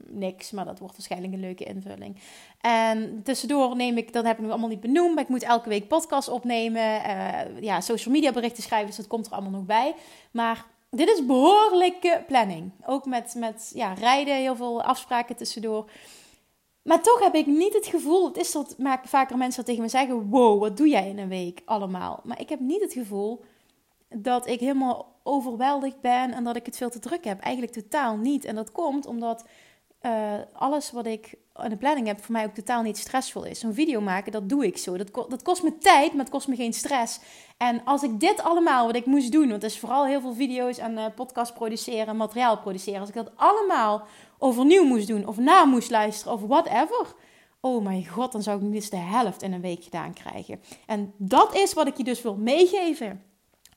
niks, 0.07 0.51
maar 0.51 0.65
dat 0.65 0.79
wordt 0.79 0.95
waarschijnlijk 0.95 1.33
een 1.33 1.39
leuke 1.39 1.63
invulling. 1.63 2.17
En 2.61 3.21
tussendoor 3.23 3.75
neem 3.75 3.97
ik, 3.97 4.13
dat 4.13 4.25
heb 4.25 4.35
ik 4.35 4.41
nog 4.41 4.51
allemaal 4.51 4.69
niet 4.69 4.79
benoemd, 4.79 5.13
maar 5.13 5.23
ik 5.23 5.29
moet 5.29 5.43
elke 5.43 5.69
week 5.69 5.87
podcast 5.87 6.29
opnemen, 6.29 6.81
uh, 6.81 7.61
ja, 7.61 7.81
social 7.81 8.13
media 8.13 8.31
berichten 8.31 8.63
schrijven, 8.63 8.87
dus 8.87 8.97
dat 8.97 9.07
komt 9.07 9.25
er 9.25 9.31
allemaal 9.31 9.51
nog 9.51 9.65
bij. 9.65 9.95
Maar 10.31 10.65
dit 10.89 11.09
is 11.09 11.25
behoorlijke 11.25 12.23
planning. 12.27 12.71
Ook 12.85 13.05
met, 13.05 13.33
met 13.37 13.71
ja, 13.73 13.93
rijden, 13.93 14.35
heel 14.35 14.55
veel 14.55 14.83
afspraken 14.83 15.35
tussendoor. 15.35 15.89
Maar 16.83 17.01
toch 17.01 17.19
heb 17.19 17.35
ik 17.35 17.45
niet 17.45 17.73
het 17.73 17.87
gevoel, 17.87 18.27
het 18.27 18.37
is 18.37 18.51
dat 18.51 18.77
maken 18.77 19.09
vaker 19.09 19.37
mensen 19.37 19.65
tegen 19.65 19.81
me 19.81 19.87
zeggen: 19.87 20.29
Wow, 20.29 20.59
wat 20.59 20.77
doe 20.77 20.87
jij 20.87 21.09
in 21.09 21.17
een 21.17 21.29
week 21.29 21.61
allemaal? 21.65 22.19
Maar 22.23 22.39
ik 22.39 22.49
heb 22.49 22.59
niet 22.59 22.81
het 22.81 22.93
gevoel 22.93 23.43
dat 24.09 24.47
ik 24.47 24.59
helemaal 24.59 25.19
overweldigd 25.23 26.01
ben 26.01 26.31
en 26.31 26.43
dat 26.43 26.55
ik 26.55 26.65
het 26.65 26.77
veel 26.77 26.89
te 26.89 26.99
druk 26.99 27.25
heb. 27.25 27.39
Eigenlijk 27.39 27.73
totaal 27.73 28.17
niet. 28.17 28.45
En 28.45 28.55
dat 28.55 28.71
komt 28.71 29.05
omdat 29.05 29.45
uh, 30.01 30.33
alles 30.53 30.91
wat 30.91 31.05
ik 31.05 31.33
in 31.63 31.69
de 31.69 31.77
planning 31.77 32.07
heb 32.07 32.23
voor 32.23 32.31
mij 32.31 32.45
ook 32.45 32.53
totaal 32.53 32.81
niet 32.81 32.97
stressvol 32.97 33.45
is. 33.45 33.59
Zo'n 33.59 33.73
video 33.73 34.01
maken, 34.01 34.31
dat 34.31 34.49
doe 34.49 34.65
ik 34.65 34.77
zo. 34.77 34.97
Dat, 34.97 35.13
dat 35.29 35.41
kost 35.41 35.63
me 35.63 35.77
tijd, 35.77 36.11
maar 36.11 36.21
het 36.21 36.33
kost 36.33 36.47
me 36.47 36.55
geen 36.55 36.73
stress. 36.73 37.19
En 37.57 37.83
als 37.83 38.03
ik 38.03 38.19
dit 38.19 38.41
allemaal 38.41 38.85
wat 38.85 38.95
ik 38.95 39.05
moest 39.05 39.31
doen, 39.31 39.49
want 39.49 39.61
het 39.61 39.71
is 39.71 39.79
vooral 39.79 40.05
heel 40.05 40.21
veel 40.21 40.33
video's 40.33 40.77
en 40.77 40.91
uh, 40.91 41.05
podcast 41.15 41.53
produceren, 41.53 42.17
materiaal 42.17 42.57
produceren. 42.57 42.99
Als 42.99 43.09
ik 43.09 43.15
dat 43.15 43.31
allemaal 43.35 44.05
overnieuw 44.41 44.83
moest 44.83 45.07
doen 45.07 45.27
of 45.27 45.37
na 45.37 45.65
moest 45.65 45.89
luisteren 45.89 46.33
of 46.33 46.41
whatever. 46.41 47.13
Oh 47.59 47.83
mijn 47.83 48.07
god, 48.07 48.31
dan 48.31 48.43
zou 48.43 48.57
ik 48.57 48.63
minstens 48.63 49.01
de 49.01 49.09
helft 49.09 49.41
in 49.41 49.53
een 49.53 49.61
week 49.61 49.83
gedaan 49.83 50.13
krijgen. 50.13 50.61
En 50.85 51.13
dat 51.17 51.55
is 51.55 51.73
wat 51.73 51.87
ik 51.87 51.97
je 51.97 52.03
dus 52.03 52.21
wil 52.21 52.35
meegeven. 52.35 53.23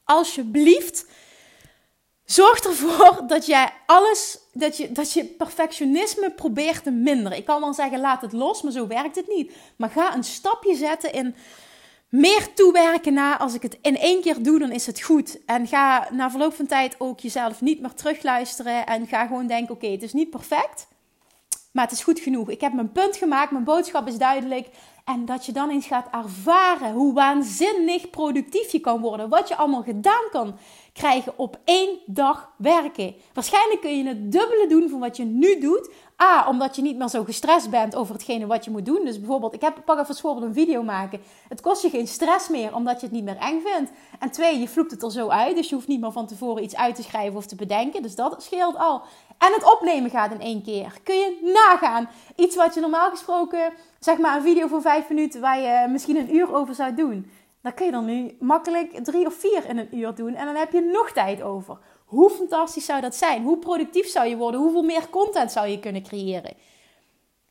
Alsjeblieft, 0.04 1.06
zorg 2.24 2.58
ervoor 2.58 3.22
dat 3.26 3.46
jij 3.46 3.72
alles, 3.86 4.38
dat 4.52 4.76
je, 4.76 4.92
dat 4.92 5.12
je 5.12 5.24
perfectionisme 5.24 6.30
probeert 6.30 6.82
te 6.82 6.90
minderen. 6.90 7.38
Ik 7.38 7.44
kan 7.44 7.60
wel 7.60 7.74
zeggen, 7.74 8.00
laat 8.00 8.22
het 8.22 8.32
los, 8.32 8.62
maar 8.62 8.72
zo 8.72 8.86
werkt 8.86 9.16
het 9.16 9.28
niet. 9.28 9.56
Maar 9.76 9.90
ga 9.90 10.14
een 10.14 10.24
stapje 10.24 10.74
zetten 10.74 11.12
in 11.12 11.34
meer 12.08 12.54
toewerken 12.54 13.14
naar 13.14 13.38
als 13.38 13.54
ik 13.54 13.62
het 13.62 13.78
in 13.82 13.96
één 13.96 14.20
keer 14.20 14.42
doe, 14.42 14.58
dan 14.58 14.72
is 14.72 14.86
het 14.86 15.02
goed. 15.02 15.44
En 15.46 15.66
ga 15.66 16.08
na 16.10 16.30
verloop 16.30 16.54
van 16.54 16.66
tijd 16.66 16.94
ook 16.98 17.20
jezelf 17.20 17.60
niet 17.60 17.80
meer 17.80 17.94
terugluisteren 17.94 18.86
en 18.86 19.06
ga 19.06 19.26
gewoon 19.26 19.46
denken: 19.46 19.74
oké, 19.74 19.86
het 19.86 20.02
is 20.02 20.12
niet 20.12 20.30
perfect, 20.30 20.88
maar 21.72 21.84
het 21.84 21.92
is 21.92 22.02
goed 22.02 22.20
genoeg. 22.20 22.50
Ik 22.50 22.60
heb 22.60 22.72
mijn 22.72 22.92
punt 22.92 23.16
gemaakt, 23.16 23.50
mijn 23.50 23.64
boodschap 23.64 24.08
is 24.08 24.18
duidelijk. 24.18 24.68
En 25.04 25.24
dat 25.24 25.46
je 25.46 25.52
dan 25.52 25.70
eens 25.70 25.86
gaat 25.86 26.08
ervaren 26.10 26.92
hoe 26.92 27.14
waanzinnig 27.14 28.10
productief 28.10 28.72
je 28.72 28.80
kan 28.80 29.00
worden. 29.00 29.28
Wat 29.28 29.48
je 29.48 29.56
allemaal 29.56 29.82
gedaan 29.82 30.24
kan 30.30 30.58
krijgen 30.92 31.38
op 31.38 31.58
één 31.64 31.98
dag 32.06 32.50
werken. 32.58 33.14
Waarschijnlijk 33.32 33.80
kun 33.80 33.98
je 33.98 34.08
het 34.08 34.32
dubbele 34.32 34.66
doen 34.68 34.88
van 34.88 35.00
wat 35.00 35.16
je 35.16 35.24
nu 35.24 35.60
doet. 35.60 35.90
A, 36.22 36.48
omdat 36.48 36.76
je 36.76 36.82
niet 36.82 36.96
meer 36.96 37.08
zo 37.08 37.24
gestrest 37.24 37.70
bent 37.70 37.96
over 37.96 38.14
hetgene 38.14 38.46
wat 38.46 38.64
je 38.64 38.70
moet 38.70 38.86
doen. 38.86 39.04
Dus 39.04 39.18
bijvoorbeeld, 39.18 39.54
ik 39.54 39.60
heb, 39.60 39.82
pak 39.84 39.98
even 39.98 40.06
bijvoorbeeld 40.06 40.46
een 40.46 40.54
video 40.54 40.82
maken. 40.82 41.20
Het 41.48 41.60
kost 41.60 41.82
je 41.82 41.90
geen 41.90 42.06
stress 42.06 42.48
meer, 42.48 42.74
omdat 42.74 43.00
je 43.00 43.06
het 43.06 43.14
niet 43.14 43.24
meer 43.24 43.36
eng 43.36 43.60
vindt. 43.64 43.90
En 44.18 44.30
twee, 44.30 44.58
je 44.58 44.68
vloept 44.68 44.90
het 44.90 45.02
er 45.02 45.10
zo 45.10 45.28
uit. 45.28 45.56
Dus 45.56 45.68
je 45.68 45.74
hoeft 45.74 45.88
niet 45.88 46.00
meer 46.00 46.12
van 46.12 46.26
tevoren 46.26 46.62
iets 46.62 46.76
uit 46.76 46.94
te 46.94 47.02
schrijven 47.02 47.36
of 47.36 47.46
te 47.46 47.56
bedenken. 47.56 48.02
Dus 48.02 48.14
dat 48.14 48.42
scheelt 48.42 48.76
al. 48.76 49.02
En 49.38 49.52
het 49.52 49.72
opnemen 49.72 50.10
gaat 50.10 50.32
in 50.32 50.40
één 50.40 50.62
keer. 50.62 50.98
Kun 51.02 51.14
je 51.14 51.52
nagaan. 51.54 52.08
Iets 52.36 52.56
wat 52.56 52.74
je 52.74 52.80
normaal 52.80 53.10
gesproken, 53.10 53.72
zeg 53.98 54.18
maar 54.18 54.36
een 54.36 54.42
video 54.42 54.66
van 54.66 54.82
vijf 54.82 55.08
minuten, 55.08 55.40
waar 55.40 55.58
je 55.58 55.88
misschien 55.88 56.16
een 56.16 56.34
uur 56.34 56.54
over 56.54 56.74
zou 56.74 56.94
doen. 56.94 57.30
Dan 57.62 57.74
kun 57.74 57.86
je 57.86 57.92
dan 57.92 58.04
nu 58.04 58.36
makkelijk 58.40 59.04
drie 59.04 59.26
of 59.26 59.34
vier 59.34 59.64
in 59.68 59.78
een 59.78 59.96
uur 59.96 60.14
doen. 60.14 60.34
En 60.34 60.46
dan 60.46 60.54
heb 60.54 60.72
je 60.72 60.80
nog 60.80 61.10
tijd 61.10 61.42
over. 61.42 61.78
Hoe 62.14 62.30
fantastisch 62.30 62.84
zou 62.84 63.00
dat 63.00 63.14
zijn? 63.14 63.42
Hoe 63.42 63.58
productief 63.58 64.08
zou 64.08 64.28
je 64.28 64.36
worden? 64.36 64.60
Hoeveel 64.60 64.82
meer 64.82 65.10
content 65.10 65.52
zou 65.52 65.66
je 65.68 65.80
kunnen 65.80 66.02
creëren? 66.02 66.54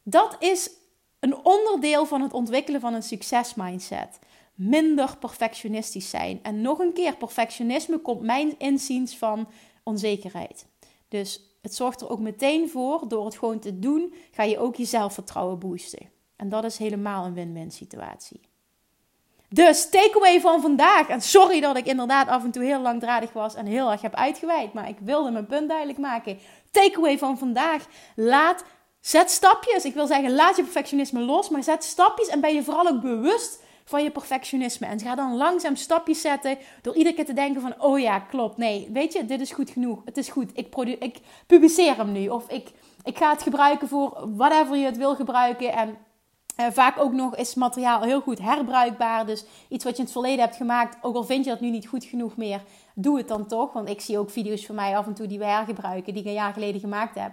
Dat 0.04 0.36
is 0.40 0.72
een 1.20 1.46
onderdeel 1.46 2.06
van 2.06 2.22
het 2.22 2.34
ontwikkelen 2.34 2.82
van 2.82 2.94
een 2.94 3.04
succesmindset. 3.04 4.20
Minder 4.54 5.18
perfectionistisch 5.18 6.10
zijn. 6.10 6.40
En 6.44 6.62
nog 6.62 6.80
een 6.80 6.94
keer, 6.94 7.16
perfectionisme 7.16 7.98
komt 7.98 8.22
mijn 8.22 8.60
inziens 8.60 9.18
van 9.18 9.48
onzekerheid. 9.84 10.66
Dus 11.08 11.58
het 11.62 11.76
zorgt 11.76 12.02
er 12.02 12.10
ook 12.10 12.20
meteen 12.20 12.70
voor, 12.70 13.08
door 13.08 13.26
het 13.26 13.38
gewoon 13.38 13.60
te 13.60 13.80
doen, 13.80 14.14
ga 14.32 14.44
je 14.44 14.60
ook 14.60 14.76
je 14.76 14.86
zelfvertrouwen 14.86 15.60
boosten. 15.60 16.10
En 16.36 16.50
dat 16.50 16.64
is 16.64 16.78
helemaal 16.78 17.26
een 17.26 17.34
win-win 17.34 17.72
situatie. 17.72 18.53
Dus 19.54 19.90
takeaway 19.90 20.42
van 20.42 20.62
vandaag. 20.62 21.08
En 21.08 21.22
sorry 21.22 21.60
dat 21.60 21.78
ik 21.78 21.86
inderdaad 21.86 22.28
af 22.28 22.44
en 22.44 22.52
toe 22.52 22.64
heel 22.64 22.80
langdradig 22.80 23.34
was 23.34 23.56
en 23.56 23.66
heel 23.66 23.92
erg 23.92 24.02
heb 24.02 24.16
uitgeweid. 24.16 24.74
Maar 24.74 24.90
ik 24.90 24.98
wilde 25.00 25.32
mijn 25.32 25.46
punt 25.46 25.68
duidelijk 25.68 25.98
maken. 25.98 26.40
Takeaway 26.72 27.18
van 27.18 27.38
vandaag. 27.38 27.86
Laat, 28.16 28.64
zet 29.00 29.32
stapjes. 29.32 29.86
Ik 29.86 29.94
wil 29.94 30.08
zeggen, 30.08 30.36
laat 30.36 30.56
je 30.56 30.64
perfectionisme 30.64 31.20
los. 31.20 31.50
Maar 31.50 31.64
zet 31.64 31.84
stapjes 31.84 32.28
en 32.28 32.40
ben 32.40 32.54
je 32.54 32.64
vooral 32.64 32.88
ook 32.88 33.02
bewust 33.02 33.64
van 33.86 34.04
je 34.04 34.12
perfectionisme. 34.12 34.88
En 34.88 35.00
ga 35.00 35.16
dan 35.16 35.38
langzaam 35.38 35.76
stapjes 35.76 36.22
zetten 36.22 36.58
door 36.82 36.96
iedere 36.96 37.16
keer 37.16 37.26
te 37.26 37.34
denken 37.34 37.62
van... 37.62 37.82
Oh 37.82 38.00
ja, 38.00 38.20
klopt. 38.20 38.58
Nee, 38.58 38.90
weet 38.94 39.14
je, 39.14 39.26
dit 39.26 39.42
is 39.42 39.52
goed 39.52 39.70
genoeg. 39.70 40.02
Het 40.06 40.18
is 40.18 40.30
goed. 40.30 40.50
Ik, 40.54 40.76
ik 41.00 41.18
publiceer 41.48 41.96
hem 41.96 42.12
nu. 42.12 42.28
Of 42.28 42.50
ik, 42.50 42.72
ik 43.04 43.18
ga 43.18 43.32
het 43.32 43.42
gebruiken 43.42 43.88
voor 43.88 44.28
whatever 44.36 44.76
je 44.76 44.86
het 44.86 44.98
wil 44.98 45.16
gebruiken. 45.16 45.74
En 45.74 45.98
Uh, 46.58 46.66
vaak 46.72 47.00
ook 47.00 47.12
nog 47.12 47.36
is 47.36 47.54
materiaal 47.54 48.02
heel 48.02 48.22
goed 48.22 48.40
herbruikbaar. 48.40 49.26
Dus 49.26 49.46
iets 49.68 49.84
wat 49.84 49.94
je 49.94 50.00
in 50.00 50.04
het 50.04 50.14
verleden 50.14 50.40
hebt 50.40 50.56
gemaakt, 50.56 50.98
ook 51.02 51.16
al 51.16 51.24
vind 51.24 51.46
je 51.46 51.52
dat 51.52 51.60
nu 51.60 51.70
niet 51.70 51.88
goed 51.88 52.04
genoeg 52.04 52.38
meer, 52.38 52.64
doe 52.96 53.18
het 53.18 53.28
dan 53.28 53.48
toch. 53.48 53.74
Want 53.74 53.90
ik 53.90 54.02
zie 54.02 54.18
ook 54.18 54.30
video's 54.30 54.66
van 54.66 54.76
mij 54.76 54.98
af 54.98 55.06
en 55.06 55.14
toe 55.14 55.28
die 55.28 55.40
we 55.40 55.46
hergebruiken, 55.46 56.14
die 56.14 56.22
ik 56.22 56.28
een 56.28 56.34
jaar 56.34 56.54
geleden 56.54 56.82
gemaakt 56.82 57.16
heb. 57.16 57.32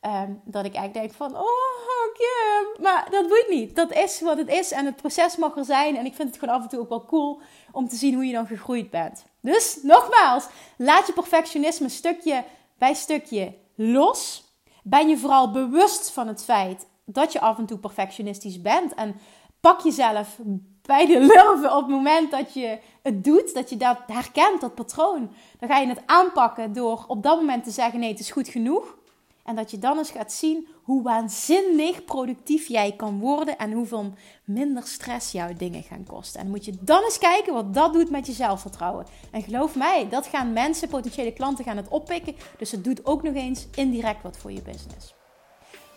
Ehm, 0.00 0.32
dat 0.44 0.64
ik 0.64 0.74
eigenlijk 0.74 0.94
denk 0.94 1.12
van, 1.12 1.40
oh 1.40 2.14
Kim, 2.14 2.82
maar 2.82 3.08
dat 3.10 3.28
boeit 3.28 3.48
niet. 3.48 3.76
Dat 3.76 3.92
is 3.92 4.20
wat 4.20 4.38
het 4.38 4.48
is 4.48 4.72
en 4.72 4.84
het 4.84 4.96
proces 4.96 5.36
mag 5.36 5.56
er 5.56 5.64
zijn. 5.64 5.96
En 5.96 6.04
ik 6.04 6.14
vind 6.14 6.28
het 6.28 6.38
gewoon 6.38 6.54
af 6.54 6.62
en 6.62 6.68
toe 6.68 6.80
ook 6.80 6.88
wel 6.88 7.04
cool 7.04 7.40
om 7.72 7.88
te 7.88 7.96
zien 7.96 8.14
hoe 8.14 8.26
je 8.26 8.32
dan 8.32 8.46
gegroeid 8.46 8.90
bent. 8.90 9.24
Dus 9.40 9.78
nogmaals, 9.82 10.46
laat 10.76 11.06
je 11.06 11.12
perfectionisme 11.12 11.88
stukje 11.88 12.44
bij 12.78 12.94
stukje 12.94 13.54
los. 13.74 14.44
Ben 14.82 15.08
je 15.08 15.18
vooral 15.18 15.50
bewust 15.50 16.10
van 16.10 16.28
het 16.28 16.44
feit 16.44 16.86
dat 17.14 17.32
je 17.32 17.40
af 17.40 17.58
en 17.58 17.66
toe 17.66 17.78
perfectionistisch 17.78 18.60
bent. 18.60 18.94
En 18.94 19.16
pak 19.60 19.80
jezelf 19.80 20.38
bij 20.82 21.06
de 21.06 21.20
lurven 21.20 21.76
op 21.76 21.82
het 21.82 21.90
moment 21.90 22.30
dat 22.30 22.54
je 22.54 22.78
het 23.02 23.24
doet, 23.24 23.54
dat 23.54 23.70
je 23.70 23.76
dat 23.76 23.98
herkent, 24.06 24.60
dat 24.60 24.74
patroon. 24.74 25.30
Dan 25.58 25.68
ga 25.68 25.78
je 25.78 25.88
het 25.88 26.02
aanpakken 26.06 26.72
door 26.72 27.04
op 27.06 27.22
dat 27.22 27.36
moment 27.36 27.64
te 27.64 27.70
zeggen: 27.70 28.00
nee, 28.00 28.10
het 28.10 28.20
is 28.20 28.30
goed 28.30 28.48
genoeg. 28.48 28.98
En 29.44 29.56
dat 29.56 29.70
je 29.70 29.78
dan 29.78 29.98
eens 29.98 30.10
gaat 30.10 30.32
zien 30.32 30.68
hoe 30.82 31.02
waanzinnig 31.02 32.04
productief 32.04 32.66
jij 32.66 32.92
kan 32.96 33.18
worden 33.18 33.58
en 33.58 33.72
hoeveel 33.72 34.12
minder 34.44 34.82
stress 34.86 35.32
jouw 35.32 35.52
dingen 35.56 35.82
gaan 35.82 36.04
kosten. 36.04 36.38
En 36.40 36.46
dan 36.46 36.54
moet 36.54 36.64
je 36.64 36.76
dan 36.80 37.02
eens 37.02 37.18
kijken 37.18 37.54
wat 37.54 37.74
dat 37.74 37.92
doet 37.92 38.10
met 38.10 38.26
je 38.26 38.32
zelfvertrouwen. 38.32 39.06
En 39.30 39.42
geloof 39.42 39.76
mij, 39.76 40.08
dat 40.08 40.26
gaan 40.26 40.52
mensen, 40.52 40.88
potentiële 40.88 41.32
klanten 41.32 41.64
gaan 41.64 41.76
het 41.76 41.88
oppikken. 41.88 42.34
Dus 42.58 42.70
het 42.70 42.84
doet 42.84 43.06
ook 43.06 43.22
nog 43.22 43.34
eens 43.34 43.66
indirect 43.74 44.22
wat 44.22 44.36
voor 44.36 44.52
je 44.52 44.62
business. 44.62 45.19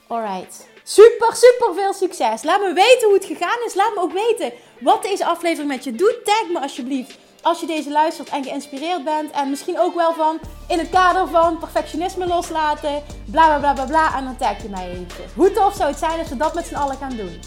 Alright. 0.07 0.67
Super, 0.83 1.35
super 1.35 1.73
veel 1.75 1.93
succes. 1.93 2.43
Laat 2.43 2.61
me 2.61 2.73
weten 2.73 3.07
hoe 3.07 3.13
het 3.13 3.25
gegaan 3.25 3.57
is. 3.65 3.73
Laat 3.73 3.95
me 3.95 4.01
ook 4.01 4.13
weten 4.13 4.53
wat 4.79 5.03
deze 5.03 5.25
aflevering 5.25 5.71
met 5.71 5.83
je 5.83 5.91
doet. 5.91 6.15
Tag 6.23 6.43
me 6.51 6.59
alsjeblieft 6.61 7.17
als 7.41 7.59
je 7.59 7.65
deze 7.65 7.91
luistert 7.91 8.29
en 8.29 8.43
geïnspireerd 8.43 9.03
bent. 9.03 9.31
En 9.31 9.49
misschien 9.49 9.79
ook 9.79 9.95
wel 9.95 10.13
van 10.13 10.39
in 10.67 10.79
het 10.79 10.89
kader 10.89 11.27
van 11.27 11.59
perfectionisme 11.59 12.27
loslaten. 12.27 13.03
Bla 13.31 13.45
bla 13.45 13.59
bla 13.59 13.73
bla 13.73 13.85
bla. 13.85 14.17
En 14.17 14.23
dan 14.23 14.37
tag 14.37 14.61
je 14.61 14.69
mij 14.69 14.89
eventjes. 14.91 15.31
Hoe 15.35 15.51
tof 15.51 15.75
zou 15.75 15.89
het 15.89 15.99
zijn 15.99 16.19
als 16.19 16.29
we 16.29 16.37
dat 16.37 16.53
met 16.53 16.65
z'n 16.65 16.75
allen 16.75 16.97
gaan 16.97 17.15
doen? 17.15 17.39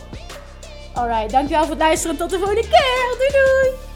Alright, 0.94 1.30
dankjewel 1.30 1.62
voor 1.62 1.74
het 1.74 1.82
luisteren. 1.82 2.16
Tot 2.16 2.30
de 2.30 2.38
volgende 2.38 2.68
keer. 2.68 3.16
Doei 3.18 3.30
doei. 3.30 3.95